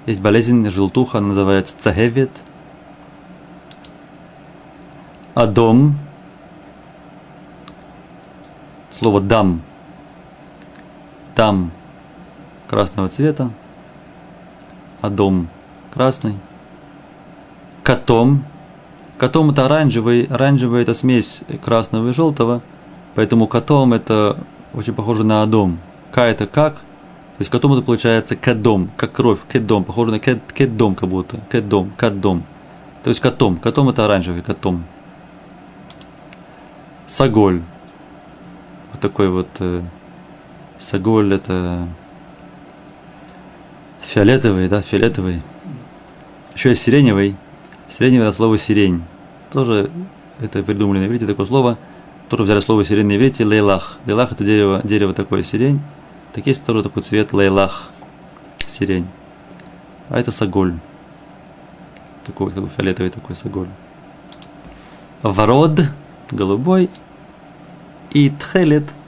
[0.05, 2.31] Есть болезнь желтуха, она называется цагевет.
[5.33, 5.97] Адом.
[8.89, 9.61] Слово дам
[11.35, 11.71] там
[12.67, 13.51] красного цвета,
[15.01, 15.49] а дом
[15.93, 16.35] красный.
[17.83, 18.43] Котом.
[19.17, 20.25] Котом это оранжевый.
[20.25, 22.61] Оранжевый это смесь красного и желтого.
[23.15, 24.37] Поэтому котом это
[24.73, 25.79] очень похоже на адом.
[26.11, 26.75] К это как?
[26.75, 31.37] То есть котом это получается кадом, как кровь, кедом, похоже на кед, кедом как будто,
[31.51, 32.45] кедом, кадом.
[33.03, 34.85] То есть котом, котом это оранжевый, котом.
[37.07, 37.61] Саголь.
[38.91, 39.81] Вот такой вот э,
[40.79, 41.87] Саголь это
[44.01, 45.41] фиолетовый, да, фиолетовый.
[46.55, 47.35] Еще есть сиреневый.
[47.89, 49.03] Сиреневый это слово сирень.
[49.51, 49.89] Тоже
[50.39, 51.77] это придумали на иврите такое слово.
[52.29, 53.99] Тоже взяли слово сирень на иврите, лейлах.
[54.05, 55.79] Лейлах это дерево, дерево такое сирень.
[56.33, 57.89] Так есть второй такой цвет лейлах,
[58.67, 59.07] сирень.
[60.09, 60.73] А это саголь.
[62.23, 63.67] Такой как бы фиолетовый такой саголь.
[65.21, 65.81] Вород,
[66.31, 66.89] голубой.
[68.11, 68.85] И тхелет–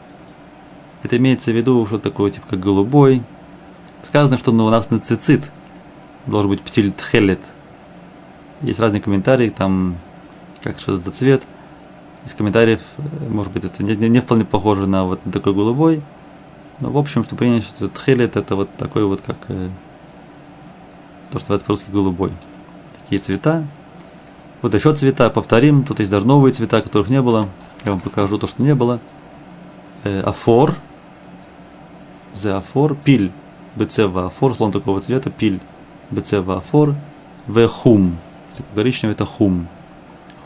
[1.04, 3.22] это имеется в виду, что такое, типа, как голубой.
[4.04, 5.52] Сказано, что ну, у нас на цицит
[6.26, 7.40] должен быть птиль тхелет.
[8.62, 9.98] Есть разные комментарии, там,
[10.62, 11.44] как что за цвет.
[12.26, 16.02] Из комментариев, э, может быть, это не, не, не вполне похоже на вот такой голубой.
[16.80, 19.70] Но, в общем, что принято, что тхелет это вот такой вот, как э,
[21.32, 22.32] то, что по-русски голубой.
[23.04, 23.66] Такие цвета.
[24.62, 25.84] Вот еще цвета, повторим.
[25.84, 27.48] Тут есть даже новые цвета, которых не было.
[27.86, 29.00] Я вам покажу то, что не было.
[30.04, 30.76] Э, афор–
[32.38, 33.32] зеафор, пиль,
[33.76, 35.60] бецева афор, слон такого цвета, пиль,
[36.12, 36.96] бецева афор,
[37.48, 38.18] вехум,
[38.76, 39.68] коричневый это хум.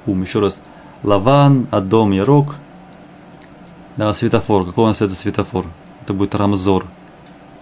[0.06, 0.22] Хум.
[0.22, 0.62] Еще раз.
[1.04, 2.56] Лаван, Адом, Ярок.
[3.98, 4.66] Да, светофор.
[4.66, 5.66] Какой у нас это светофор?
[6.02, 6.86] Это будет Рамзор.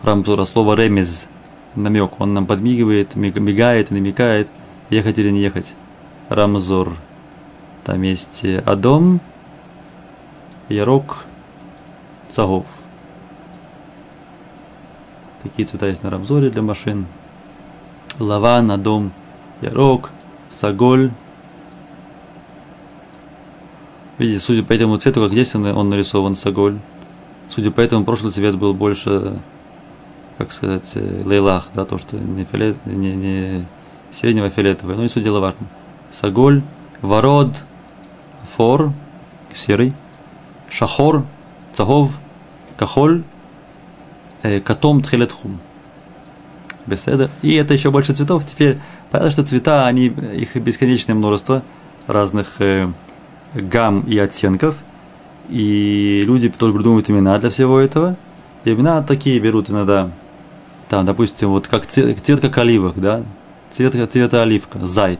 [0.03, 1.27] Рамзор, а слово ремез.
[1.75, 2.19] Намек.
[2.19, 4.49] Он нам подмигивает, мигает, намекает,
[4.89, 5.73] ехать или не ехать.
[6.29, 6.93] Рамзор.
[7.83, 9.19] Там есть Адом,
[10.67, 11.25] Ярок,
[12.29, 12.65] Цагов.
[15.41, 17.07] Такие цвета есть на Рамзоре для машин.
[18.19, 19.11] Лаван, Адом,
[19.61, 20.11] Ярок,
[20.49, 21.11] Саголь.
[24.17, 26.79] Видите, судя по этому цвету, как здесь он нарисован, Саголь.
[27.47, 29.39] Судя по этому, прошлый цвет был больше,
[30.37, 30.95] как сказать,
[31.25, 33.65] лейлах, да, то, что не, фиолет, не, не
[34.11, 35.67] сиренево-фиолетовый, но и суть дела важно.
[36.11, 36.61] Саголь,
[37.01, 37.63] вород,
[38.55, 38.93] фор,
[39.53, 39.93] серый,
[40.69, 41.25] шахор,
[41.73, 42.19] цагов,
[42.77, 43.23] кахоль,
[44.43, 45.59] э, катом, тхелетхум.
[46.85, 47.29] Беседа.
[47.41, 48.45] И это еще больше цветов.
[48.45, 48.77] Теперь
[49.11, 51.63] понятно, что цвета, они, их бесконечное множество
[52.07, 52.91] разных э,
[53.53, 54.75] гамм и оттенков.
[55.49, 58.15] И люди тоже придумывают имена для всего этого.
[58.65, 60.11] И имена такие берут иногда.
[60.89, 63.23] Там, допустим, вот как цвет, цвет как оливок, да?
[63.71, 65.19] Цвет цвета оливка, зайт.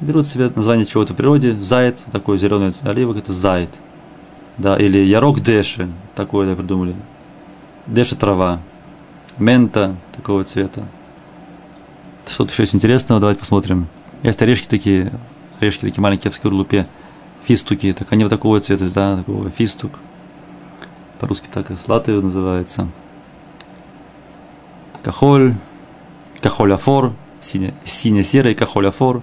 [0.00, 3.70] Берут цвет, название чего-то в природе, зайт, такой зеленый оливок, это зайт.
[4.58, 6.94] Да, или ярок деши, такое придумали.
[7.86, 8.60] Деши трава,
[9.38, 10.84] мента такого цвета.
[12.26, 13.86] Что-то еще есть интересного, давайте посмотрим.
[14.22, 15.12] Есть орешки такие,
[15.60, 16.86] орешки такие маленькие в скорлупе,
[17.44, 19.98] фистуки, так они вот такого цвета, да, такого фистук.
[21.20, 22.88] По-русски так и слаты называется.
[25.02, 25.54] Кахоль,
[26.40, 29.22] кахоль-афор, сине-серый кахоль-афор.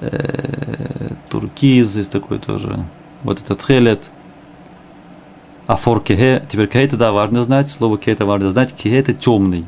[0.00, 2.84] Э, туркиз есть такой тоже.
[3.22, 4.10] Вот этот хелет–
[5.66, 9.12] Афор кеге, теперь кеге это да, важно знать, слово кеге это важно знать, кеге это
[9.12, 9.66] темный.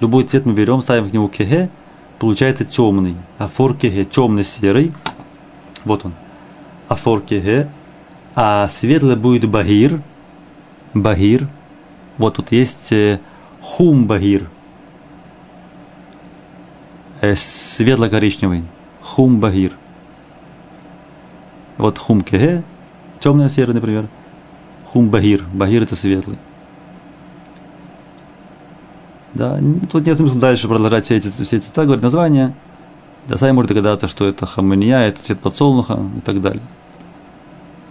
[0.00, 1.70] Любой цвет мы берем, ставим к нему кеге,
[2.18, 3.16] получается темный.
[3.38, 4.92] Афор кеге, темный серый.
[5.84, 6.14] Вот он.
[6.88, 7.68] Афор кеге.
[8.34, 10.00] А светлый будет багир.
[10.94, 11.48] Багир.
[12.16, 13.20] Вот тут есть э,
[13.60, 14.48] хум багир.
[17.20, 18.64] Э, светло-коричневый.
[19.02, 19.72] Хум багир.
[21.76, 22.62] Вот хум кеге,
[23.20, 24.08] темно-серый, например.
[24.92, 25.44] Хум Багир.
[25.52, 26.38] Багир это светлый.
[29.34, 29.60] Да,
[29.90, 32.54] тут нет смысла дальше продолжать все эти, все эти цвета, говорить названия.
[33.26, 36.62] Да, сами можете догадаться, что это хамания, это цвет подсолнуха и так далее.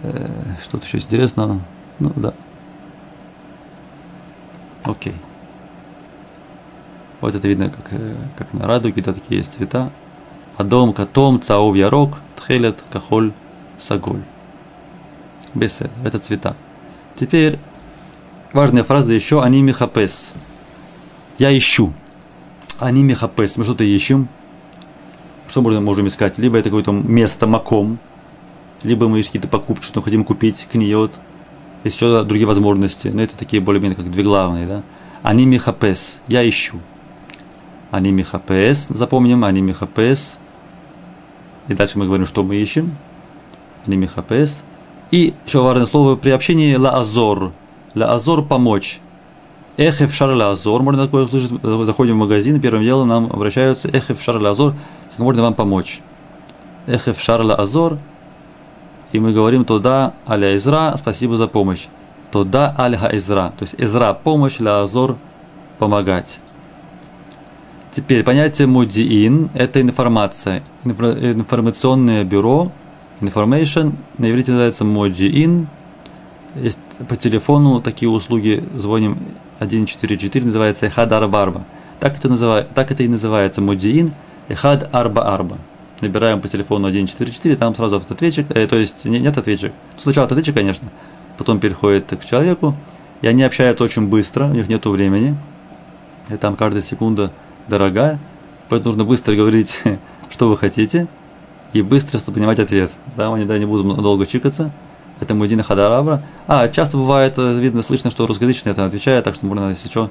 [0.02, 0.28] Э,
[0.64, 1.60] что-то еще интересного.
[2.00, 2.34] Ну, да.
[4.84, 5.14] Окей.
[7.20, 9.90] Вот это видно, как, э, как на радуге, да, такие есть цвета.
[10.56, 13.32] Адом, катом, цаув, ярок, тхелет, кахоль,
[13.78, 14.22] саголь.
[15.54, 15.90] Бесед.
[16.04, 16.56] Это цвета.
[17.16, 17.58] Теперь
[18.52, 20.32] важная фраза еще «Они михапес».
[21.38, 21.92] Я ищу.
[22.78, 23.56] Они михапес.
[23.56, 24.28] Мы что-то ищем.
[25.48, 26.36] Что мы можем искать?
[26.36, 27.98] Либо это какое-то место, маком,
[28.82, 31.12] либо мы ищем какие-то покупки, что мы хотим купить, книот.
[31.84, 33.08] Есть еще другие возможности.
[33.08, 34.66] Но это такие более-менее как две главные.
[34.66, 34.82] Да?
[35.22, 36.20] Они михапес.
[36.28, 36.80] Я ищу.
[37.90, 38.88] Они михапес.
[38.88, 39.44] Запомним.
[39.44, 40.38] Они михапес.
[41.68, 42.96] И дальше мы говорим, что мы ищем.
[43.86, 44.62] Они михапес.
[45.10, 47.52] И еще важное слово при общении ла азор.
[47.94, 49.00] Ла азор помочь.
[49.78, 50.82] Эх, эфшар ла азор.
[50.82, 51.50] Можно такое услышать.
[51.62, 53.88] Заходим в магазин, первым делом нам обращаются.
[53.88, 54.74] Эх, эфшар ла азор.
[55.10, 56.00] Как можно вам помочь?
[56.86, 57.98] Эх, эфшар ла азор.
[59.12, 61.86] И мы говорим туда аля изра, спасибо за помощь.
[62.30, 63.54] Туда аля изра.
[63.56, 65.16] То есть изра помощь, ля азор
[65.78, 66.40] помогать.
[67.90, 72.70] Теперь понятие мудиин– это информация, информационное бюро–
[73.20, 75.66] Information на иврите называется Mojiin.
[76.54, 79.18] Есть по телефону такие услуги, звоним
[79.60, 81.64] 144, называется Эхад Арба Арба.
[82.00, 84.12] Так это, называет, так это и называется Mojiin
[84.48, 85.58] Эхад Арба Арба.
[86.00, 89.72] Набираем по телефону 144, там сразу автоответчик, э, то есть не, нет ответчик.
[89.96, 90.88] Сначала автоответчик, конечно,
[91.36, 92.74] потом переходит к человеку,
[93.20, 95.36] и они общаются очень быстро, у них нет времени,
[96.30, 97.32] и там каждая секунда
[97.66, 98.20] дорогая,
[98.68, 99.82] поэтому нужно быстро говорить,
[100.30, 101.08] что вы хотите,
[101.72, 102.90] и быстро понимать ответ.
[103.16, 104.72] Да, они да, не будут долго чикаться.
[105.20, 106.22] Это Мудина Хадарабра.
[106.46, 110.10] А, часто бывает, э, видно, слышно, что русскоязычный это отвечает, так что можно, если что,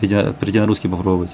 [0.00, 1.30] перейти на русский попробовать.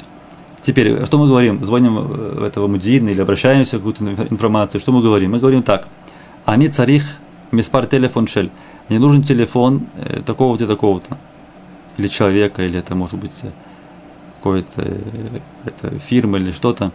[0.62, 1.64] Теперь, что мы говорим?
[1.64, 4.80] Звоним э, в этого Мудина или обращаемся к какую-то информацию.
[4.80, 5.32] Что мы говорим?
[5.32, 5.88] Мы говорим так.
[6.44, 7.04] Они царих
[7.50, 8.50] миспар телефон шель.
[8.88, 11.16] Мне нужен телефон э, такого-то такого-то.
[11.96, 13.42] Или человека, или это может быть
[14.38, 14.82] какой-то
[15.64, 16.92] это фирма или что-то.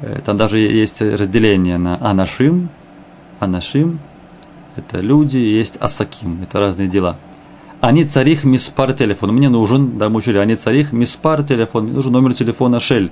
[0.00, 2.68] Э, там даже есть разделение на анашим,
[3.38, 4.00] анашим,
[4.80, 7.16] это люди, есть асаким, это разные дела.
[7.80, 9.32] Они царих миспар телефон.
[9.32, 11.84] Мне нужен, да, мы учили, они царих миспар телефон.
[11.84, 13.10] Мне нужен номер телефона Шель.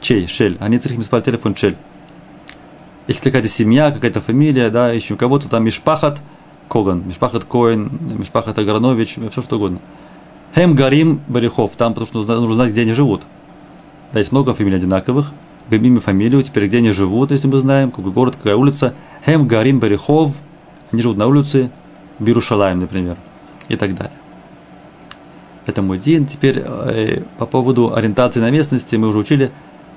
[0.00, 0.56] чей, шель.
[0.60, 1.76] Они црихим спать телефон шель.
[3.08, 6.20] Если какая-то семья, какая-то фамилия, да, еще у кого-то там Мишпахат
[6.68, 9.78] Коган, Мишпахат Коин, Мишпахат Агранович, все что угодно.
[10.54, 13.22] Хем Гарим Барихов, там потому что нужно знать, где они живут.
[14.12, 15.32] Да, есть много фамилий одинаковых,
[15.70, 18.94] имя, фамилию, теперь где они живут, если мы знаем, какой город, какая улица.
[19.24, 20.36] Хем Гарим Барихов,
[20.92, 21.70] они живут на улице
[22.18, 23.16] Бирушалаем, например,
[23.68, 24.16] и так далее.
[25.66, 26.26] Это мой день.
[26.26, 29.50] Теперь э, по поводу ориентации на местности мы уже учили.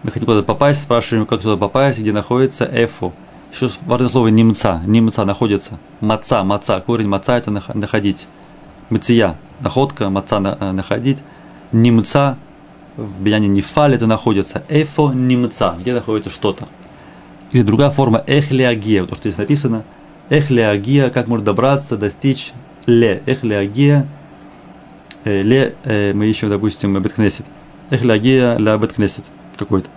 [0.03, 3.13] Мы хотим куда-то попасть, спрашиваем, как туда попасть, где находится Эфу.
[3.53, 4.81] Еще важное слово немца.
[4.85, 5.77] Немца находится.
[6.01, 6.81] Маца, маца.
[6.81, 8.27] Корень маца это находить.
[8.89, 11.19] Мция, находка, маца э, находить.
[11.71, 12.37] Немца
[12.97, 14.63] в Бияне Нефаль это находится.
[14.69, 16.67] Эфо немца, где находится что-то.
[17.51, 19.83] Или другая форма эхлеагия, то, что здесь написано.
[20.29, 22.53] Эхлеагия, как можно добраться, достичь
[22.85, 23.21] ле.
[23.25, 24.07] Эхлеагия,
[25.23, 27.45] э, ле, э, мы ищем, допустим, Беткнесет.
[27.89, 29.25] Эхлеагия ля Беткнесет
[29.57, 29.89] какой-то.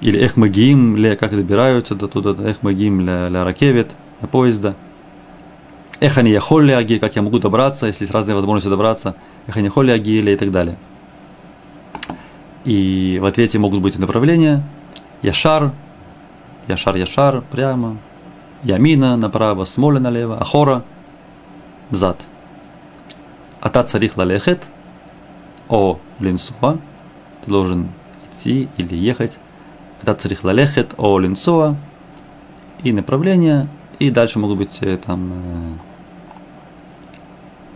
[0.00, 4.74] Или эхмагим, ле, как добираются до туда, эхмагим ля, ля ракевит, на поезда.
[6.00, 10.50] Эхани яхолли как я могу добраться, если есть разные возможности добраться– Эханихоли Агиеля и так
[10.50, 10.76] далее.
[12.64, 14.62] И в ответе могут быть направления.
[15.22, 15.72] Яшар,
[16.68, 17.96] Яшар, Яшар, прямо.
[18.62, 20.82] Ямина направо, Смоля налево, Ахора,
[21.90, 22.24] зад.
[23.60, 24.66] Ата царих лалехет,
[25.68, 26.78] о линсуа,
[27.44, 27.88] ты должен
[28.28, 29.38] идти или ехать.
[30.02, 31.76] Ата царих лалехет, о линсуа,
[32.82, 35.78] и направление, и дальше могут быть э, там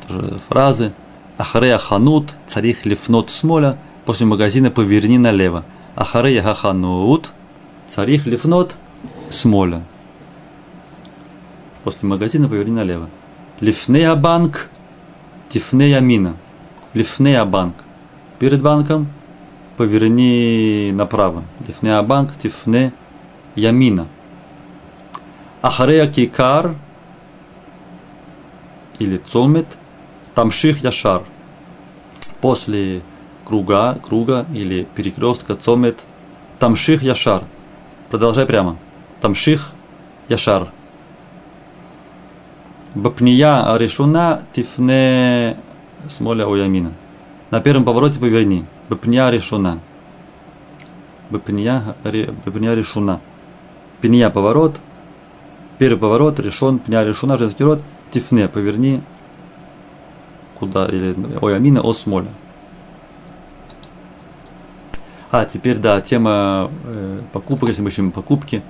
[0.09, 0.93] э, фразы,
[1.37, 5.65] Ахарея ханут, царих лифнот смоля, после магазина поверни налево.
[5.95, 7.31] Ахарея хаханут,
[7.89, 8.77] царих лифнот
[9.31, 9.83] смоля.
[11.85, 13.09] После магазина поверни налево.
[13.61, 14.69] Лифнея банк,
[15.49, 16.37] тифнея мина.
[16.95, 17.75] Лифнея банк.
[18.39, 19.09] Перед банком
[19.77, 21.45] поверни направо.
[21.67, 22.93] Лифнея банк, тифне
[23.57, 24.07] ямина.
[25.63, 26.75] Ахарея кикар
[28.99, 29.67] или цомет–
[30.39, 31.25] Тамших Яшар.
[32.41, 33.03] После
[33.45, 36.05] круга, круга или перекрестка Цомет.
[36.61, 37.43] Тамших Яшар.
[38.11, 38.77] Продолжай прямо.
[39.21, 39.73] Тамших
[40.29, 40.69] Яшар.
[42.95, 45.57] Бапния решуна тифне
[46.09, 46.93] смоля оямина.
[47.51, 48.65] На первом повороте поверни.
[48.89, 49.79] Бапния решуна.
[51.31, 51.95] Бапния,
[52.45, 53.21] бапния решуна.
[54.01, 54.81] Пния поворот.
[55.79, 56.79] Первый поворот решен.
[56.79, 57.37] Пня решуна.
[57.37, 57.83] Женский род.
[58.11, 59.03] Тифне поверни
[60.59, 62.29] куда, или ой, амина, о смоля.
[65.31, 68.63] А, теперь, да, тема э, покупок, если мы ищем покупки.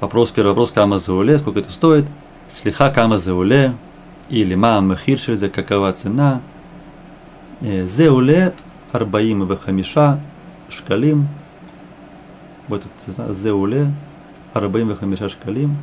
[0.00, 2.06] Вопрос, первый вопрос, кама зауле, сколько это стоит.
[2.46, 3.74] Слиха кама зауле,
[4.30, 6.40] или ма махир за какова цена.
[7.60, 8.54] Э, зеуле,
[8.92, 10.20] арбаим и хамиша,
[10.70, 11.26] шкалим.
[12.68, 13.92] Вот это зеуле,
[14.52, 15.78] арбаим и хамиша шкалим.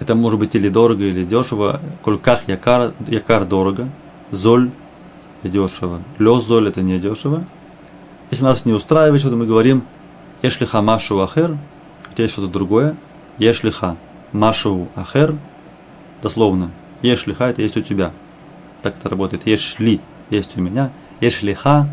[0.00, 1.80] Это может быть или дорого, или дешево.
[2.02, 3.88] Кольках якар, якар дорого
[4.30, 4.70] золь
[5.42, 6.00] дешево.
[6.18, 7.44] Лё золь это не дешево.
[8.30, 9.84] Если нас не устраивает что-то, мы говорим
[10.42, 12.96] Ешлиха машу ахер, у тебя есть что-то другое.
[13.38, 13.96] Ешлиха
[14.32, 15.36] машу ахер,
[16.22, 16.70] дословно.
[17.02, 18.12] Ешлиха это есть у тебя.
[18.82, 19.46] Так это работает.
[19.46, 20.00] Ешли
[20.30, 20.90] есть у меня.
[21.20, 21.88] Ешлиха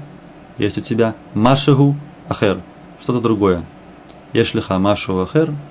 [0.57, 1.15] есть у тебя.
[1.33, 1.95] Машигу
[2.27, 2.61] ахер.
[2.99, 3.63] Что-то другое.
[4.33, 5.53] Ешлиха машу ахер–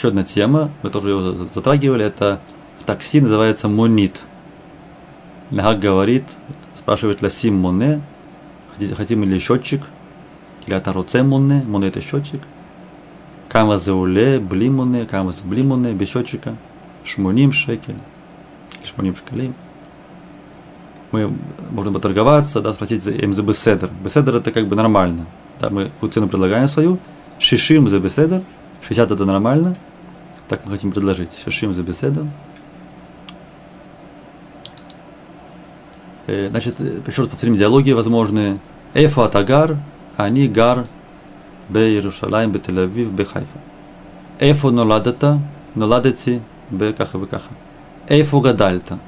[0.00, 2.40] Еще одна тема, мы тоже ее затрагивали, это
[2.78, 4.22] в такси называется монит.
[5.50, 6.24] Мягак говорит,
[6.76, 8.00] спрашивает Ласим Моне,
[8.96, 9.82] хотим ли счетчик,
[10.66, 12.40] или Атаруце Моне, Моне это счетчик.
[13.48, 16.54] Кама зауле, бли Моне, кама бли Моне, без счетчика.
[17.02, 17.96] Шмуним шекель,
[18.84, 19.54] шмуним шкалим.
[21.10, 21.32] Мы
[21.72, 23.90] можем поторговаться, да, спросить за им за беседер.
[24.04, 25.26] Беседер это как бы нормально.
[25.58, 26.98] Да, мы цену предлагаем свою,
[27.40, 28.42] шишим за беседер,
[28.86, 29.74] 60 это нормально,
[30.48, 31.30] так мы хотим предложить.
[31.42, 32.28] Шашим за беседу.
[36.50, 38.58] Значит, еще раз повторим диалоги возможные.
[38.94, 39.76] Эфа Тагар,
[40.16, 40.86] они гар,
[41.68, 43.58] бе Иерушалайм, бе Тель-Авив, бе Хайфа.
[44.38, 45.38] Эфо ноладата,
[45.74, 47.50] ноладати, бе каха, бе каха.
[48.08, 48.98] Эфо гадальта,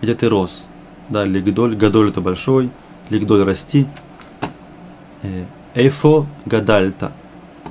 [0.00, 0.66] где ты рос.
[1.08, 2.70] Да, лигдоль, гадоль это большой,
[3.10, 3.86] лигдоль расти.
[5.22, 7.12] Э, эфо гадальта–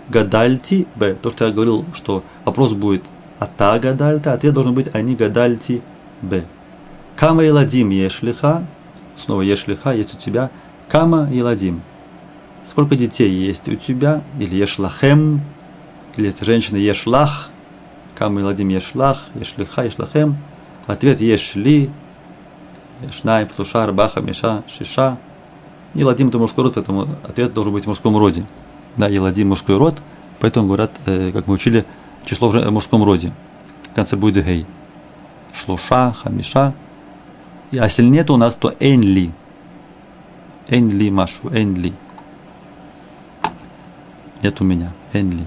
[0.09, 1.15] гадальти б.
[1.15, 3.03] То, что я говорил, что вопрос будет
[3.37, 5.81] а та гадальта, ответ должен быть они гадальти
[6.21, 6.45] б.
[7.15, 8.65] Кама и ладим ешлиха,
[9.15, 10.51] снова ешлиха, есть у тебя.
[10.89, 11.81] Кама и ладим.
[12.67, 14.21] Сколько детей есть у тебя?
[14.37, 15.41] Или ешлахем,
[16.17, 17.49] или это женщина ешлах,
[18.15, 20.35] кама и ладим ешлах, ешлиха, ешлахем.
[20.87, 21.89] Ответ ешли,
[23.11, 25.17] Шнай, Плуша, Рбаха, Миша, Шиша.
[25.93, 28.45] Еладим это мужской род, поэтому ответ должен быть в мужском роде.
[28.97, 29.95] Да, Еладим мужской род,
[30.39, 31.85] поэтому говорят, э, как мы учили,
[32.25, 33.31] число в мужском роде.
[33.91, 34.65] В конце будет гей.
[35.53, 36.73] Шлуша, Хамиша.
[37.71, 39.31] А если нет у нас, то Энли.
[40.67, 41.93] Энли Машу, Энли.
[44.41, 44.93] Нет у меня.
[45.13, 45.45] Энли.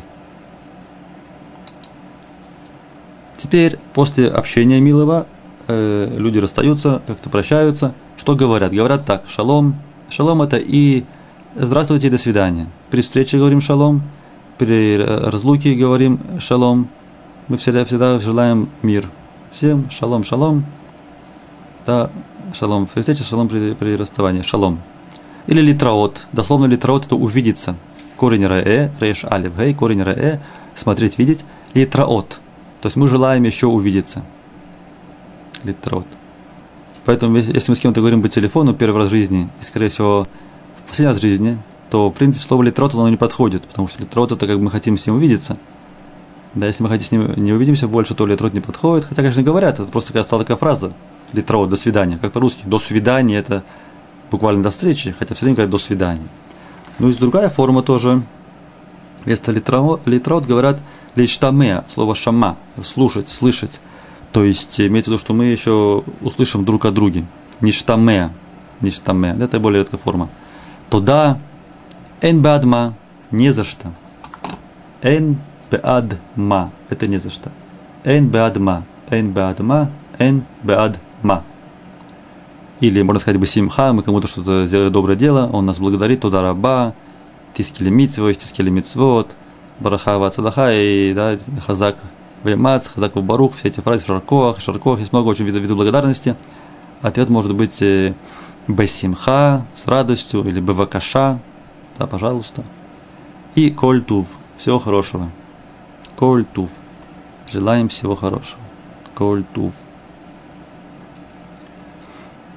[3.36, 5.26] Теперь, после общения милого,
[5.68, 7.94] э, люди расстаются, как-то прощаются.
[8.16, 8.72] Что говорят?
[8.72, 9.76] Говорят так, шалом.
[10.10, 11.04] Шалом это и
[11.54, 12.68] здравствуйте и до свидания.
[12.90, 14.02] При встрече говорим шалом,
[14.58, 16.88] при разлуке говорим шалом.
[17.46, 19.08] Мы всегда, всегда желаем мир.
[19.52, 20.64] Всем шалом, шалом.
[21.88, 22.10] Да,
[22.52, 24.42] шалом при встрече, шалом при, при расставании.
[24.42, 24.80] Шалом.
[25.46, 26.26] Или литраот.
[26.32, 27.76] Дословно литраот это увидеться.
[28.16, 30.38] Корень раэ, рейш алиф гей, корень раэ,
[30.74, 31.44] смотреть, видеть.
[31.72, 32.40] Литраот
[32.80, 34.22] то есть мы желаем еще увидеться.
[35.64, 36.06] Литрот.
[37.04, 40.28] Поэтому, если мы с кем-то говорим по телефону первый раз в жизни, и, скорее всего,
[40.76, 41.58] в последний раз в жизни,
[41.90, 44.96] то, в принципе, слово литрот, оно не подходит, потому что литрот– это как мы хотим
[44.96, 45.56] с ним увидеться.
[46.54, 49.04] Да, если мы хотим с ним не увидимся больше, то литрот не подходит.
[49.04, 50.92] Хотя, конечно, говорят, это просто стала такая фраза.
[51.32, 52.18] Литрот, до свидания.
[52.20, 53.62] Как по-русски, до свидания– это
[54.30, 56.28] буквально до встречи, хотя все время говорят до свидания.
[56.98, 58.22] Ну, есть другая форма тоже.
[59.24, 60.80] Вместо литрот говорят–
[61.18, 63.80] Лиштаме, слово шама, слушать, слышать.
[64.32, 67.24] То есть имеется в виду, что мы еще услышим друг о друге.
[67.60, 68.30] Ништаме,
[68.80, 70.28] ништаме, это более редкая форма.
[70.90, 71.38] Туда,
[72.20, 72.94] эн бадма,
[73.30, 73.92] не за что.
[75.02, 75.38] Эн
[75.70, 77.50] бадма, это не за что.
[78.04, 81.44] Эн бадма, эн бадма, эн бадма.
[82.80, 86.42] Или, можно сказать, бы симха, мы кому-то что-то сделали доброе дело, он нас благодарит, туда
[86.42, 86.94] раба,
[87.54, 89.36] тискили митцвот, тискили митцвот,
[89.80, 91.96] Бараха Вацадаха и да, Хазак
[92.44, 96.36] Вемац, Хазак Барух, все эти фразы Шаркоах, Шаркоах, есть много очень видов, видов благодарности.
[97.00, 98.14] Ответ может быть э,
[98.66, 101.40] Бесимха, с радостью, или Бевакаша,
[101.98, 102.64] да, пожалуйста.
[103.54, 105.30] И Кольтув, всего хорошего.
[106.18, 106.72] Кольтув,
[107.52, 108.58] желаем всего хорошего.
[109.14, 109.72] Кольтув.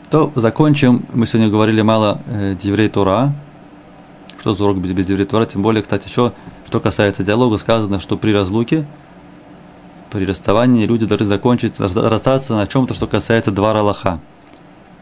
[0.10, 1.06] То закончим.
[1.14, 3.36] Мы сегодня говорили мало э, Деврей Тора.
[4.40, 5.46] Что за урок без, Деврей Тора?
[5.46, 6.34] Тем более, кстати, еще
[6.66, 8.88] что касается диалога, сказано, что при разлуке,
[10.10, 14.20] при расставании люди должны закончить, расстаться на чем-то, что касается двора Аллаха.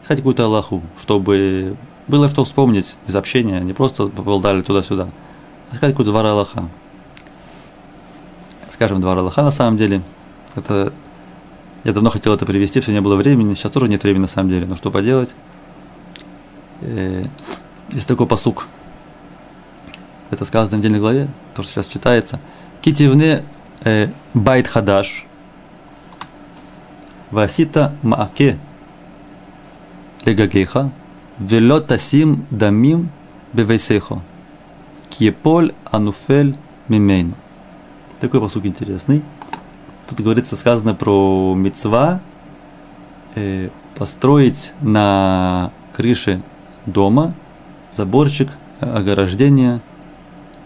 [0.04, 1.76] Сказать какую-то Аллаху, чтобы
[2.08, 5.08] было что вспомнить из общения, не просто поболтали туда-сюда,
[5.70, 6.68] а сказать какую-то двор Аллаха.
[8.80, 10.00] Скажем, двор Аллаха на самом деле,
[10.54, 10.94] это
[11.84, 14.48] я давно хотел это привести, все не было времени, сейчас тоже нет времени на самом
[14.48, 15.34] деле, но что поделать.
[16.80, 17.22] Э,
[17.90, 18.66] есть такой посук–
[20.30, 22.40] это сказано в недельной главе, то, что сейчас читается.
[22.80, 23.44] Китивне
[23.84, 25.26] э, байт хадаш,
[27.30, 28.58] васита мааке
[30.24, 30.90] легагеха,
[31.38, 33.10] вело тасим дамим
[33.52, 34.22] бевейсехо,
[35.10, 36.56] киеполь ануфель
[36.88, 37.34] мимейн.
[38.20, 39.22] Такой посук интересный.
[40.06, 42.20] Тут говорится, сказано про мецва
[43.34, 46.42] э, построить на крыше
[46.84, 47.32] дома
[47.92, 48.50] заборчик,
[48.80, 49.80] ограждение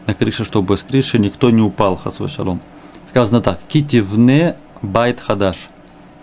[0.09, 2.61] на крыше, чтобы с крыши никто не упал, חס ושלום.
[3.07, 5.57] Сказано так, כי תבנה בית חדש.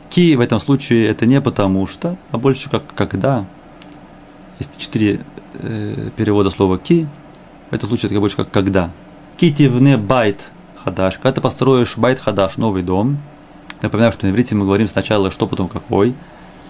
[0.10, 3.46] כי в этом случае это не потому что, а больше как когда.
[4.60, 5.22] Есть четыре
[5.54, 7.08] э, перевода слова כי.
[7.70, 8.92] В этом случае это больше как когда.
[9.38, 10.51] כי תבנה בית
[10.84, 11.16] חדש.
[11.16, 13.18] Когда ты построишь בית חדש, новый дом.
[13.82, 16.14] Напоминаю, что на иврите мы говорим сначала что, потом какой.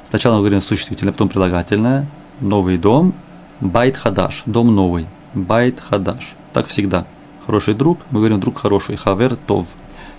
[0.08, 2.06] Сначала мы говорим существительное, потом прилагательное.
[2.40, 3.14] Новый дом.
[3.60, 4.44] בית חדש.
[4.46, 5.08] Дом новый.
[5.34, 6.36] בית חדש.
[6.54, 7.06] Так всегда.
[7.46, 9.74] Хороший друг, мы говорим друг хороший, חבר טוב.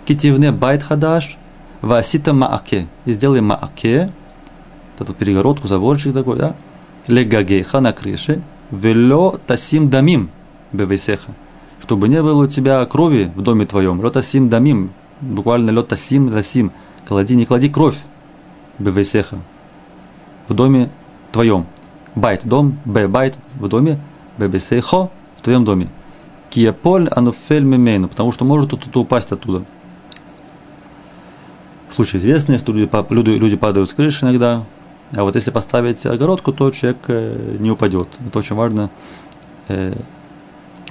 [0.05, 1.37] כי תבנה בית חדש,
[1.81, 2.89] ועשית מעקה.
[3.05, 4.11] И сделай מעקה,
[4.99, 6.55] эту перегородку, заборчик такой, да?
[7.07, 10.31] לגגך на крыше, ולא תשים דמים
[10.73, 11.33] בביתך.
[11.83, 14.01] Чтобы не было у тебя крови в доме твоем.
[14.01, 14.93] לא תשים דמים.
[15.21, 16.73] Буквально лотасим дасим.
[17.07, 17.99] Клади, не клади кровь
[18.79, 19.39] бевесеха.
[20.47, 20.91] В доме
[21.33, 21.67] твоем.
[22.15, 23.99] Байт, дом, б, байт, в доме,
[24.39, 25.89] бебесехо, в твоем доме.
[26.51, 29.65] Киеполь ануфель мемейну, потому что может тут упасть оттуда.
[31.91, 34.65] Случай известный, что люди, люди, люди падают с крыши иногда,
[35.15, 38.09] а вот если поставить огородку, то человек э, не упадет.
[38.27, 38.91] Это очень важно
[39.69, 39.95] э,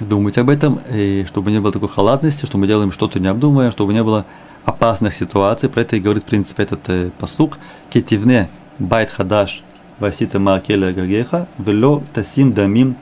[0.08, 3.70] думать об этом, и чтобы не было такой халатности, что мы делаем что-то не обдумывая,
[3.70, 4.24] чтобы не было
[4.64, 5.68] опасных ситуаций.
[5.68, 7.58] Про это и говорит, в принципе, этот э, посук.
[7.90, 8.48] Кетивне
[8.78, 9.62] байт хадаш
[9.98, 12.96] васита маакеля гагеха вело тасим дамим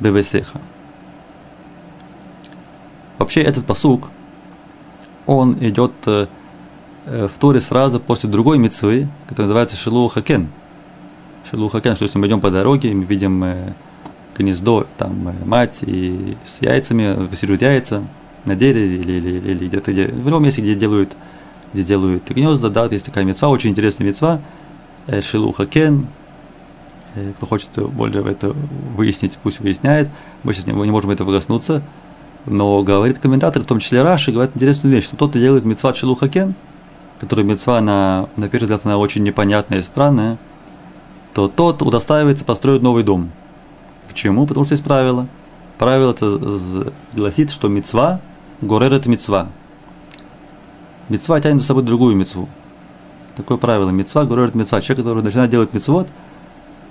[0.00, 0.60] бевесеха.
[3.18, 4.10] Вообще этот посук,
[5.26, 6.26] он идет э,
[7.06, 10.48] в Торе сразу после другой мецвы, которая называется Шилу Хакен.
[11.50, 13.74] Шелухакен, что если мы идем по дороге, мы видим э,
[14.36, 18.02] гнездо, там мать и с яйцами, высерют яйца
[18.44, 21.16] на дереве или, или, или, или где-то, где, в любом месте, где делают,
[21.72, 24.40] где делают гнезда, да, есть такая мецва, очень интересная мецва,
[25.06, 26.06] э, Шелухакен,
[27.14, 28.54] э, кто хочет более это
[28.96, 30.10] выяснить, пусть выясняет,
[30.42, 31.82] мы сейчас не, не можем этого коснуться,
[32.46, 35.94] но говорит комментатор, в том числе Раши, говорит интересную вещь, что тот, кто делает мецва
[35.94, 36.54] Шелухакен,
[37.20, 40.38] который мецва, на, на первый взгляд, она очень непонятная и странная,
[41.32, 43.30] то тот удостаивается построить новый дом.
[44.14, 44.46] Почему?
[44.46, 45.26] Потому что есть правило.
[45.76, 48.20] Правило это гласит, что мецва,
[48.60, 49.48] горер это мецва.
[51.08, 52.48] Мецва тянет за собой другую мецву.
[53.34, 53.90] Такое правило.
[53.90, 54.80] Мецва, горер это мецва.
[54.80, 56.06] Человек, который начинает делать мецвод,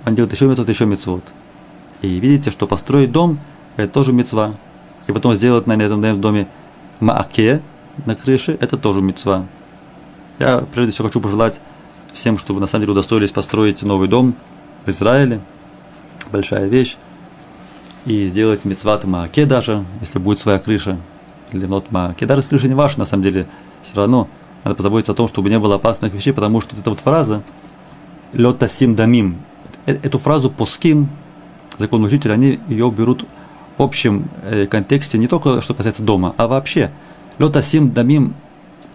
[0.04, 1.24] он делает еще мецвод, еще мецвод.
[2.02, 3.38] И видите, что построить дом–
[3.78, 4.56] это тоже мецва.
[5.06, 6.46] И потом сделать на этом доме
[7.00, 7.62] мааке
[8.04, 9.46] на крыше– это тоже мецва.
[10.38, 11.58] Я прежде всего хочу пожелать
[12.12, 14.34] всем, чтобы на самом деле удостоились построить новый дом
[14.84, 15.40] в Израиле.
[16.30, 16.98] Большая вещь.
[18.06, 20.98] И сделать мецват мааке даже, если будет своя крыша.
[21.52, 22.26] Или нот мааке.
[22.26, 23.46] Даже крыша не ваша, на самом деле,
[23.82, 24.28] все равно
[24.62, 27.42] надо позаботиться о том, чтобы не было опасных вещей, потому что эта вот фраза
[28.32, 29.38] «летасим дамим»,
[29.86, 31.08] э, эту фразу пуским,
[31.78, 33.24] закон учителя, они ее берут
[33.76, 36.90] в общем э, контексте не только что касается дома, а вообще.
[37.38, 38.34] Летасим дамим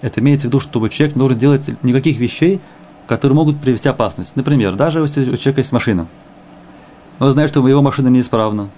[0.01, 2.59] это имеется в виду, чтобы человек не должен делать никаких вещей,
[3.07, 4.35] которые могут привести опасность.
[4.35, 6.07] Например, даже если у человека есть машина,
[7.19, 8.69] он знает, что его машина неисправна.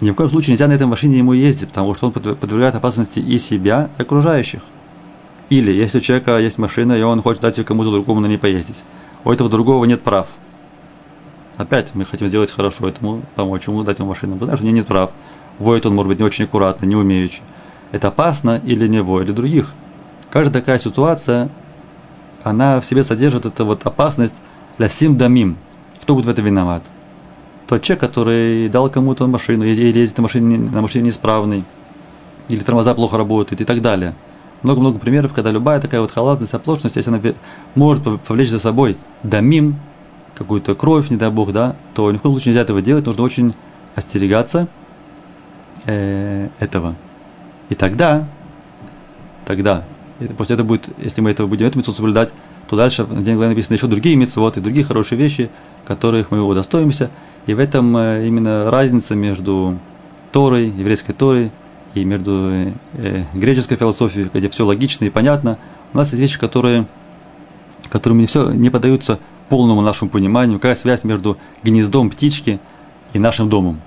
[0.00, 3.18] Ни в коем случае нельзя на этой машине ему ездить, потому что он подвергает опасности
[3.18, 4.62] и себя, и окружающих.
[5.50, 8.38] Или если у человека есть машина, и он хочет дать ее кому-то другому на ней
[8.38, 8.82] поездить.
[9.24, 10.28] У этого другого нет прав.
[11.56, 14.36] Опять мы хотим сделать хорошо этому, помочь ему, дать ему машину.
[14.36, 15.10] Потому что у него нет прав.
[15.58, 17.42] Воет он, может быть, не очень аккуратно, не умеючи
[17.92, 19.72] это опасно или него, или других.
[20.30, 21.48] Каждая такая ситуация,
[22.42, 24.36] она в себе содержит эту вот опасность
[24.78, 25.56] для сим дамим.
[26.02, 26.82] Кто будет в этом виноват?
[27.70, 31.62] Тот человек, который дал кому-то машину, или ездит на машине, на машине неисправный,
[32.48, 34.16] или тормоза плохо работают и так далее.
[34.64, 37.20] Много-много примеров, когда любая такая вот халатность, оплошность, если она
[37.76, 39.76] может повлечь за собой дамим,
[40.34, 43.22] какую-то кровь, не дай бог, да, то ни в коем случае нельзя этого делать, нужно
[43.22, 43.54] очень
[43.94, 44.66] остерегаться
[45.86, 46.96] э, этого.
[47.68, 48.26] И тогда,
[49.46, 49.84] тогда,
[50.36, 52.32] после этого будет, если мы этого будем эту митцву соблюдать,
[52.68, 55.50] то дальше в день написано еще другие митцвот и другие хорошие вещи,
[55.86, 57.10] которых мы удостоимся.
[57.46, 59.78] И в этом э, именно разница между
[60.32, 61.50] Торой, еврейской Торой,
[61.94, 62.50] и между
[62.94, 65.58] э, греческой философией, где все логично и понятно.
[65.92, 66.86] У нас есть вещи, которые,
[67.88, 69.18] которым не, все, не поддаются
[69.48, 70.58] полному нашему пониманию.
[70.58, 72.60] Какая связь между гнездом птички
[73.12, 73.80] и нашим домом?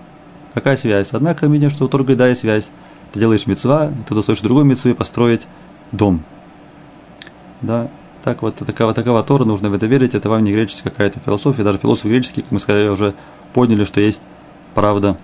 [0.54, 1.10] Какая связь?
[1.12, 2.70] Однако мы видим, что у Торы да, есть связь
[3.14, 5.48] ты делаешь мецва, ты достоишь другой мецвы построить
[5.92, 6.24] дом.
[7.62, 7.90] Да,
[8.24, 11.64] так вот, такова, такова Тора, нужно в это верить, это вам не греческая какая-то философия,
[11.64, 13.14] даже философы греческие, как мы сказали, уже
[13.54, 14.22] поняли, что есть
[14.74, 15.18] правда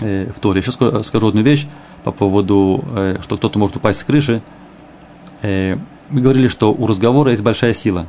[0.00, 0.60] э, в Торе.
[0.60, 1.66] Еще скажу, скажу одну вещь
[2.04, 4.42] по поводу, э, что кто-то может упасть с крыши.
[5.42, 5.76] Э,
[6.10, 8.06] мы говорили, что у разговора есть большая сила.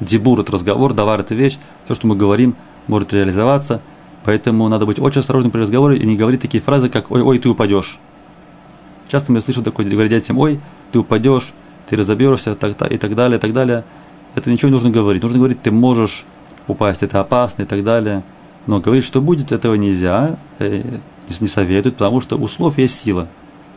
[0.00, 3.80] Дебур– это разговор, давар– это вещь, все, что мы говорим, может реализоваться–
[4.26, 7.38] Поэтому надо быть очень осторожным при разговоре и не говорить такие фразы, как «Ой, ой,
[7.38, 8.00] ты упадешь».
[9.08, 10.58] Часто мы слышим такое, говорят детям «Ой,
[10.90, 11.54] ты упадешь,
[11.88, 13.84] ты разобьешься» так, так, и так далее, и так далее.
[14.34, 15.22] Это ничего не нужно говорить.
[15.22, 16.24] Нужно говорить «ты можешь
[16.68, 18.22] упасть, это опасно» и так далее.
[18.66, 20.82] Но говорить, что будет, этого нельзя, э,
[21.40, 23.28] не советуют, потому что у слов есть сила.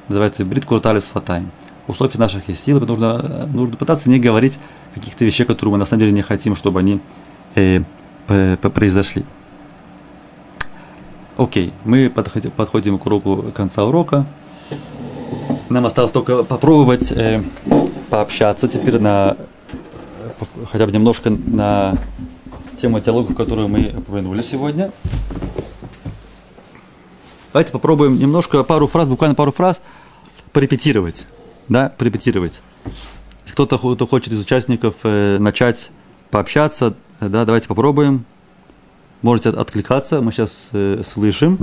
[0.07, 1.51] Называется брит курталис фатайм.
[1.87, 4.59] У слов наших есть сила, нужно, нужно пытаться не говорить
[4.93, 6.99] каких-то вещей, которые мы на самом деле не хотим, чтобы они
[7.55, 7.81] э,
[8.57, 9.25] произошли.
[11.37, 14.25] Окей, мы подходим, подходим к уроку конца урока.
[15.69, 17.41] Нам осталось только попробовать э,
[18.09, 19.37] пообщаться теперь на
[20.71, 21.95] хотя бы немножко на
[22.77, 24.91] тему диалога, которую мы упомянули сегодня.
[27.53, 29.81] Давайте попробуем немножко пару фраз, буквально пару фраз
[30.53, 31.27] порепетировать.
[31.67, 32.61] Да, порепетировать.
[33.51, 35.91] Кто-то кто хочет из участников э, начать
[36.31, 38.25] пообщаться, да, давайте попробуем.
[39.21, 41.59] Можете откликаться, мы сейчас э, слышим.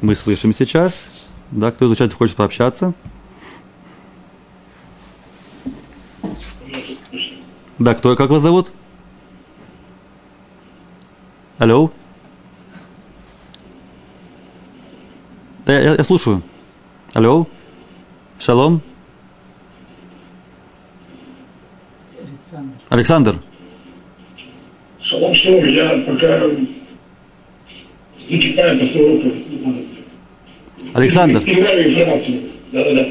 [0.00, 1.08] Мы слышим сейчас.
[1.50, 2.94] Да, кто изучать хочет пообщаться.
[7.78, 8.72] Да, кто, как вас зовут?
[11.58, 11.90] Алло?
[15.66, 16.42] Да, я, я слушаю.
[17.14, 17.46] Алло?
[18.38, 18.82] Шалом?
[22.18, 22.74] Александр.
[22.88, 23.42] Александр.
[25.00, 26.40] Шалом Шлом, я пока
[28.28, 29.28] не читаю после урока.
[29.28, 29.54] Александр.
[29.54, 29.93] Перебираю
[32.72, 33.06] Да-да-да.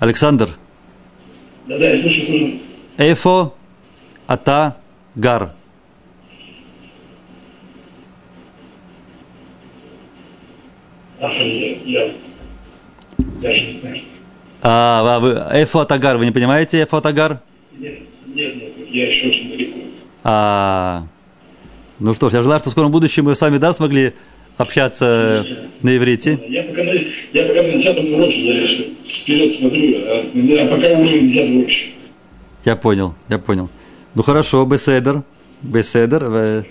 [0.00, 0.48] Александр.
[1.66, 2.58] Да-да, я слышу, слышу.
[2.96, 3.54] Эйфо,
[4.26, 4.76] ата,
[5.14, 5.52] гар?
[14.62, 15.30] А, а вы,
[15.62, 17.40] эфо тагар, вы не понимаете эфо тагар?
[17.76, 19.78] Нет, нет, нет, я еще очень далеко.
[20.24, 21.06] А,
[21.98, 24.14] ну что ж, я желаю, что в скором будущем мы с вами, да, смогли
[24.58, 25.46] общаться
[25.82, 26.38] на иврите.
[26.48, 31.56] Я пока я пока на 10 уроке, я вперед смотрю, а, я пока уровень 10
[31.56, 31.76] уроке.
[32.64, 33.70] Я понял, я понял.
[34.14, 35.22] Ну хорошо, беседер,
[35.62, 36.62] беседер, э,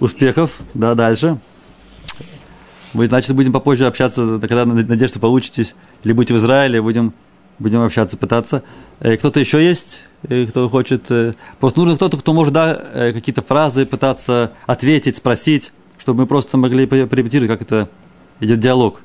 [0.00, 1.38] успехов, да, дальше.
[2.94, 7.12] Мы, значит, будем попозже общаться, когда, надеюсь, что получитесь, или будете в Израиле, будем,
[7.58, 8.62] будем общаться, пытаться.
[9.00, 11.10] Э, Кто-то еще есть, э, кто хочет?
[11.60, 15.72] Просто нужно кто-то, кто может, да, какие-то фразы пытаться ответить, спросить,
[16.04, 17.88] чтобы мы просто могли по- порепетировать, как это
[18.38, 19.00] идет диалог.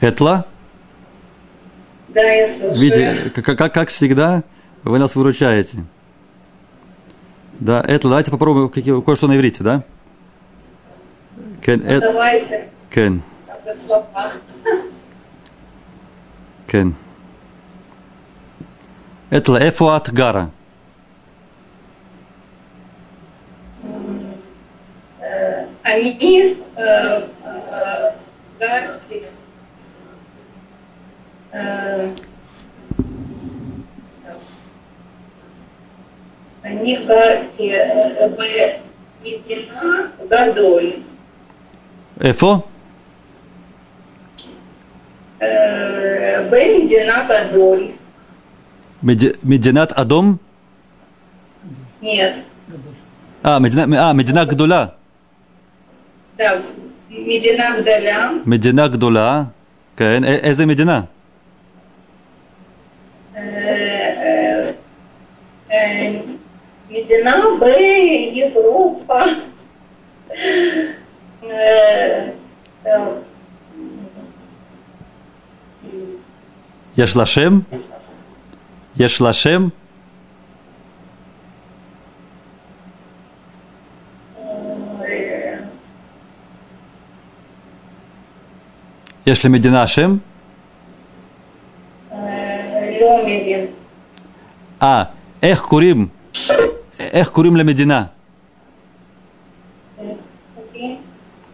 [0.00, 0.44] Этла?
[2.08, 2.74] Да, я слушаю.
[2.80, 4.42] Видите, как, как, как всегда,
[4.82, 5.84] вы нас выручаете.
[7.60, 9.84] Да, это давайте попробуем кое-что на иврите, да?
[11.62, 13.22] Кен, Ну, эт, Давайте, кен,
[16.66, 16.94] кен.
[19.30, 20.50] Этла, эфо от гара.
[25.82, 28.12] Они э, э,
[28.58, 29.22] гарти,
[31.52, 32.10] э,
[36.62, 38.38] они гарти э, в
[39.22, 41.02] Медина Гадоль.
[42.20, 42.64] Эфо?
[45.38, 47.92] Э, В Медина Гадоль.
[49.02, 50.40] Меди- Мединат Адом?
[52.00, 52.36] Нет,
[53.42, 54.94] А, Медина, а, Медина Гдула.
[56.38, 56.62] Да,
[57.08, 58.32] Медина Гдаля.
[58.44, 59.52] Медина.
[59.96, 61.08] Кен, э, эзе Медина?
[63.34, 64.72] Э,
[65.68, 66.22] э,
[66.90, 69.26] Медина Б, Европа.
[71.42, 72.32] Э,
[89.26, 90.20] Ешли Медина Ашем?
[92.10, 93.70] э, Лемевин.
[94.78, 95.10] А,
[95.40, 96.12] эх курим.
[97.12, 98.12] Эх курим ля Медина.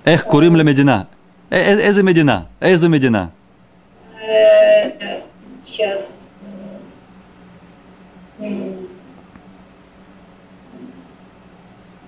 [0.05, 1.09] Эх курим ля Медина.
[1.49, 2.49] Э, э, Эзе Медина?
[2.61, 3.33] Эзу Медина?
[4.21, 5.23] Э,
[5.65, 6.11] Сейчас.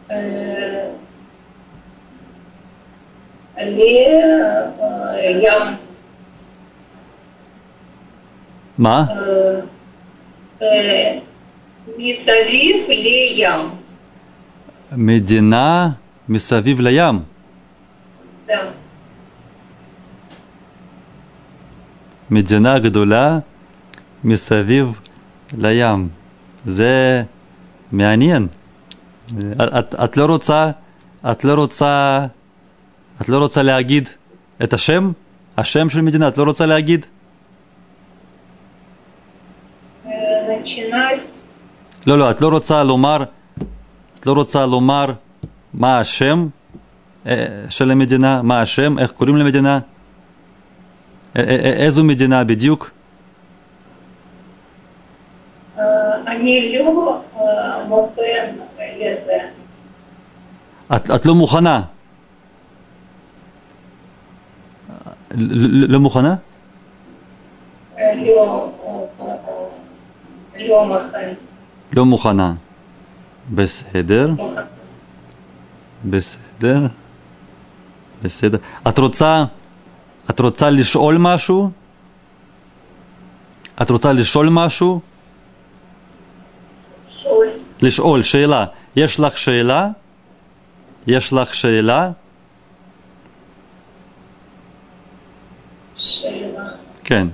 [0.08, 0.92] Э,
[3.58, 5.46] לים.
[8.78, 9.04] מה?
[11.98, 13.70] מסביב לים.
[14.96, 15.88] מדינה
[16.28, 17.22] מסביב לים.
[22.30, 23.38] מדינה גדולה
[24.24, 25.00] מסביב
[25.58, 26.08] לים.
[26.64, 27.22] זה
[27.92, 28.46] מעניין.
[29.52, 30.70] את, את, את לא רוצה,
[31.30, 32.26] את לא רוצה
[33.22, 34.08] את לא רוצה להגיד
[34.62, 35.12] את השם?
[35.56, 37.06] השם של מדינה, את לא רוצה להגיד?
[42.06, 43.24] לא, לא, את לא רוצה לומר,
[44.20, 45.12] את לא רוצה לומר
[45.74, 46.46] מה השם
[47.70, 49.78] של המדינה, מה השם, איך קוראים למדינה,
[51.36, 52.90] איזו מדינה בדיוק?
[60.96, 61.80] את, את לא מוכנה,
[65.36, 66.34] לא מוכנה?
[71.92, 72.54] לא מוכנה.
[73.54, 74.30] בסדר.
[76.04, 76.86] בסדר.
[78.22, 78.58] בסדר.
[78.88, 79.44] את רוצה,
[80.30, 81.70] את רוצה לשאול משהו?
[83.82, 85.00] את רוצה לשאול משהו?
[87.10, 87.48] לשאול.
[87.82, 88.66] לשאול, שאלה.
[88.96, 89.88] יש לך שאלה?
[91.06, 92.10] יש לך שאלה?
[97.03, 97.27] כן.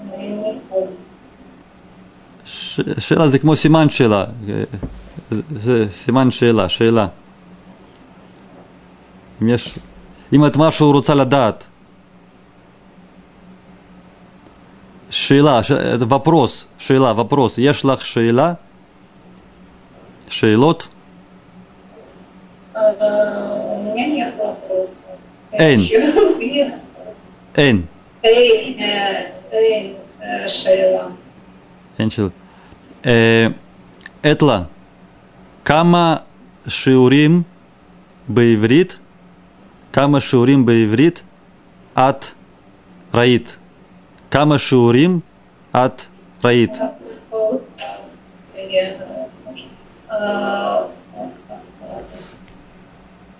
[0.00, 0.96] אני не помню.
[2.44, 2.80] ש...
[2.98, 4.24] שאלה זה כמו סימן שאלה.
[5.30, 7.06] זה, זה סימן שאלה, שאלה.
[9.42, 9.78] אם יש...
[10.32, 11.64] אם את משהו רוצה לדעת.
[15.10, 15.70] שאלה, ש...
[15.70, 17.58] это вопрос, שאלה, вопрос.
[17.58, 18.54] יש לך שאלה?
[20.28, 20.88] שאלות?
[22.74, 22.78] Э,
[23.76, 25.02] У меня нет вопросов.
[25.52, 25.80] Эйн.
[27.57, 27.81] אין.
[28.23, 28.79] אין,
[29.51, 29.93] אין
[30.47, 31.07] שאלה.
[31.99, 32.27] אין שאלה.
[34.31, 34.61] אתלה,
[35.65, 36.15] כמה
[36.67, 37.41] שיעורים
[38.27, 38.97] בעברית,
[39.93, 41.23] כמה שיעורים בעברית
[41.93, 42.25] את
[43.13, 43.57] ראית?
[44.31, 45.19] כמה שיעורים
[45.75, 46.01] את
[46.43, 46.71] ראית?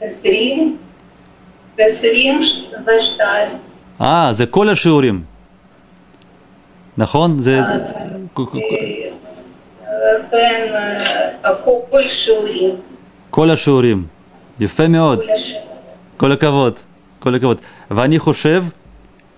[0.02, 0.78] עשרים,
[1.78, 2.42] עשרים
[2.88, 3.67] ושתיים.
[4.02, 5.24] אה, זה כל השיעורים.
[6.98, 7.40] נכון?
[7.40, 7.62] זה...
[10.32, 11.52] בין אה,
[11.90, 12.76] כל שיעורים.
[13.30, 14.06] כל השיעורים.
[14.60, 15.24] יפה מאוד.
[15.24, 16.32] כל השיעורים.
[16.32, 16.80] הכבוד.
[17.20, 17.62] כל הכבוד.
[17.92, 18.64] ואני חושב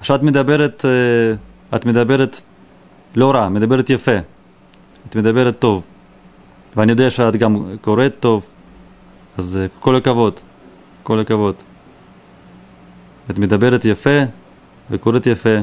[0.02, 2.42] שאת מדברת, אה, את מדברת
[3.16, 4.18] לא רע, מדברת יפה.
[5.10, 5.88] את מדברת טוב.
[6.76, 8.46] ואני יודע שאת גם קוראת טוב,
[9.38, 10.40] אז אה, כל הכבוד.
[11.04, 11.56] כל הכבוד.
[13.30, 14.20] את מדברת יפה
[14.91, 15.59] וקוראת יפה.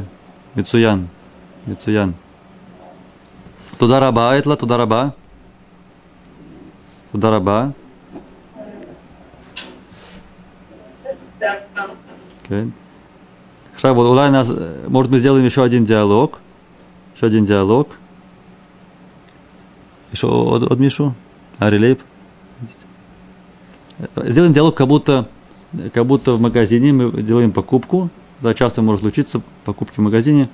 [0.55, 1.05] מצוין.
[1.67, 2.11] מצוין.
[3.77, 5.09] תודה רבה, אתלה, תודה רבה.
[7.11, 7.67] תודה רבה.
[11.39, 11.53] Да.
[12.43, 12.67] כן.
[13.73, 14.47] עכשיו אולי נעש,
[14.89, 16.39] может мы сделаем еще один диалог.
[17.15, 17.87] еще один диалог.
[20.13, 21.11] еще עוד, עוד מישהו?
[21.61, 21.99] ארי лейб.
[24.17, 25.27] Сделаем диалог, как будто,
[25.93, 28.09] как будто в магазине мы делаем покупку.
[28.40, 30.48] да, часто может случиться покупки в магазине.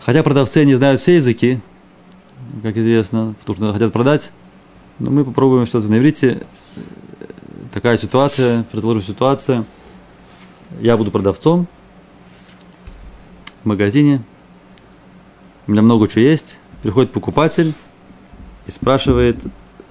[0.00, 1.60] Хотя продавцы не знают все языки,
[2.62, 4.30] как известно, потому что хотят продать.
[4.98, 6.42] Но мы попробуем что-то на иврите.
[7.72, 9.64] Такая ситуация, предположим, ситуация.
[10.80, 11.66] Я буду продавцом
[13.62, 14.22] в магазине.
[15.66, 16.58] У меня много чего есть.
[16.82, 17.74] Приходит покупатель
[18.66, 19.38] и спрашивает,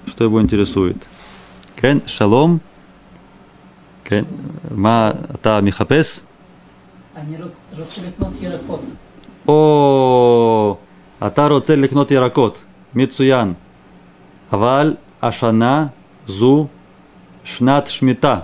[0.07, 0.97] что его интересует.
[1.76, 2.61] Кен, шалом,
[4.03, 4.27] кен,
[4.72, 6.23] ма та михапес–
[7.16, 8.80] אני רוצ- רוצה לקנות ירקות.
[9.48, 10.76] או,
[11.26, 12.64] אתה רוצה לקנות ירקות,
[12.94, 13.52] מצוין.
[14.52, 15.86] אבל השנה
[16.26, 16.66] זו
[17.44, 18.38] שנת שמיטה,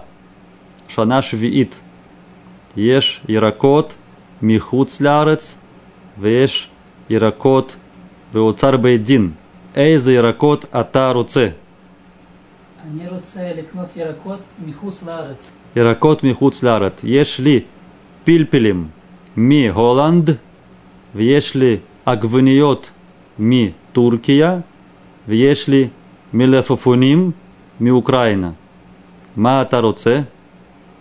[0.88, 1.80] שנה שביעית.
[2.76, 3.94] יש ירקות
[4.42, 5.58] מחוץ לארץ
[6.20, 6.68] ויש
[7.10, 7.76] ירקות
[8.32, 9.30] באוצר בית דין.
[9.76, 11.48] איזה ירקות אתה רוצה?
[12.90, 15.52] אני רוצה לקנות ירקות מחוץ לארץ.
[15.76, 17.00] ירקות מחוץ לארץ.
[17.04, 17.60] יש לי
[18.26, 18.88] פלפלים
[19.36, 20.30] מהולנד
[21.14, 22.90] ויש לי עגבניות
[23.38, 24.58] מטורקיה
[25.28, 25.88] ויש לי
[26.32, 27.30] מלפפונים
[27.80, 28.50] מאוקראינה.
[29.36, 30.20] מה אתה רוצה?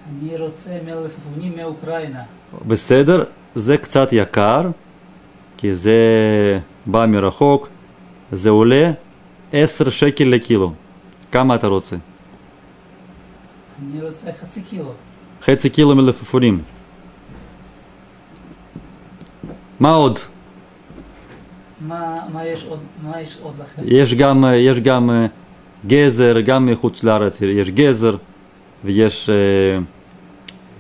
[0.10, 2.24] אני רוצה מלפפונים מאוקראינה.
[2.68, 3.24] בסדר,
[3.54, 4.70] זה קצת יקר,
[5.58, 6.00] כי זה
[6.86, 7.70] בא מרחוק,
[8.32, 8.92] זה עולה
[9.52, 10.74] 10 שקל לקילו.
[11.32, 11.96] כמה אתה רוצה?
[13.82, 14.92] אני רוצה חצי קילו.
[15.42, 16.62] חצי קילו מלפפונים.
[19.80, 20.20] מה עוד?
[21.88, 23.82] מה, מה, יש עוד, מה יש עוד לכם?
[23.86, 25.26] יש גם, יש גם אה,
[25.88, 28.16] גזר, גם מחוץ לארץ יש גזר,
[28.84, 29.36] ויש אה,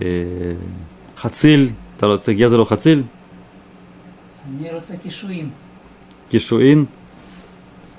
[0.01, 0.07] אה,
[1.17, 3.03] חציל, אתה רוצה גזר או חציל?
[4.59, 5.49] אני רוצה קישואים.
[6.29, 6.85] קישואין?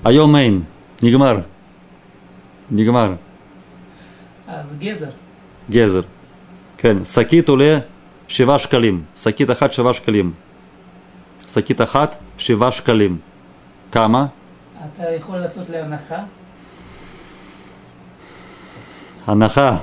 [0.05, 0.61] היום אין,
[1.03, 1.39] נגמר.
[2.71, 3.13] נגמר,
[4.47, 5.09] אז גזר.
[5.69, 6.01] גזר.
[6.77, 7.79] כן, שקית עולה
[8.27, 10.33] שבעה שקלים, שקית אחת שבעה שקלים.
[11.47, 13.17] שקית אחת שבעה שקלים.
[13.91, 14.25] כמה?
[14.95, 16.19] אתה יכול לעשות לי הנחה?
[19.27, 19.77] הנחה.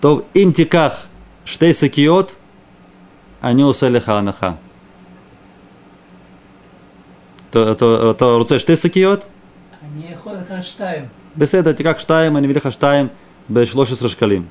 [0.00, 1.06] טוב, אם תיקח
[1.44, 2.36] שתי שקיות,
[3.44, 4.52] אני עושה לך הנחה.
[7.50, 9.28] אתה, אתה, אתה רוצה שתי שקיות?
[9.82, 11.04] אני יכול לקחת שתיים.
[11.36, 13.08] בסדר, תיקח שתיים, אני מביא לך שתיים
[13.52, 14.46] ב-13 שקלים.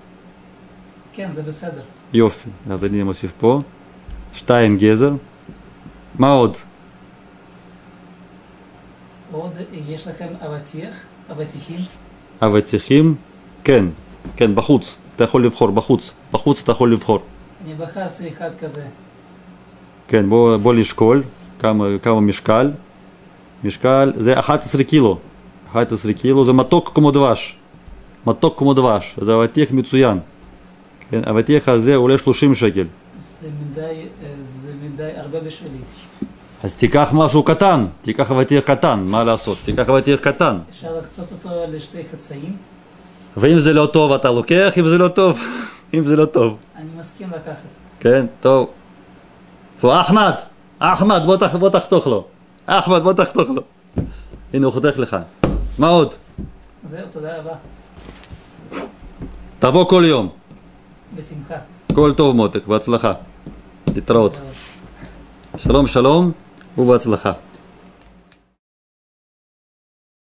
[1.13, 1.81] כן, זה בסדר.
[2.13, 3.61] יופי, אז אני מוסיף פה.
[4.34, 5.12] שתיים גזר.
[6.18, 6.56] מה עוד?
[9.32, 9.52] עוד
[9.88, 10.94] יש לכם אבטיח?
[11.30, 11.80] אבטיחים?
[12.42, 13.14] אבטיחים?
[13.64, 13.84] כן,
[14.36, 14.98] כן, בחוץ.
[15.16, 16.12] אתה יכול לבחור, בחוץ.
[16.32, 17.18] בחוץ אתה יכול לבחור.
[17.64, 18.82] אני בחרתי אחד כזה.
[20.08, 21.22] כן, בוא, בוא לשקול
[21.58, 22.70] כמה, כמה משקל.
[23.64, 25.18] משקל זה 11 קילו.
[25.72, 27.56] 11 קילו זה מתוק כמו דבש.
[28.26, 29.16] מתוק כמו דבש.
[29.20, 30.18] זה אבטיח מצוין.
[31.10, 32.86] כן, אבטיח הזה עולה 30 שקל.
[33.40, 33.80] זה מדי,
[34.22, 35.78] אה, זה מדי הרבה בשבילי.
[36.62, 39.58] אז תיקח משהו קטן, תיקח אבטיח קטן, מה לעשות?
[39.64, 40.58] תיקח אבטיח קטן.
[40.70, 42.56] אפשר לחצות אותו לשתי חצאים?
[43.36, 45.40] ואם זה לא טוב אתה לוקח, אם זה לא טוב,
[45.94, 46.58] אם זה לא טוב.
[46.76, 47.54] אני מסכים לקחת.
[48.00, 48.68] כן, טוב.
[49.80, 50.34] פה אחמד,
[50.78, 52.24] אחמד, בוא, תח, בוא תחתוך לו.
[52.66, 53.62] אחמד, בוא תחתוך לו.
[54.52, 55.16] הנה הוא חותך לך.
[55.78, 56.14] מה עוד?
[56.84, 57.54] זהו, תודה רבה.
[59.58, 60.28] תבוא כל יום.
[61.16, 61.54] בשמחה.
[62.00, 63.20] כל Кольтов мотик, вацлаха.
[63.94, 64.38] Литраот.
[65.62, 66.34] Шалом, шалом,
[66.74, 67.36] у вацлаха.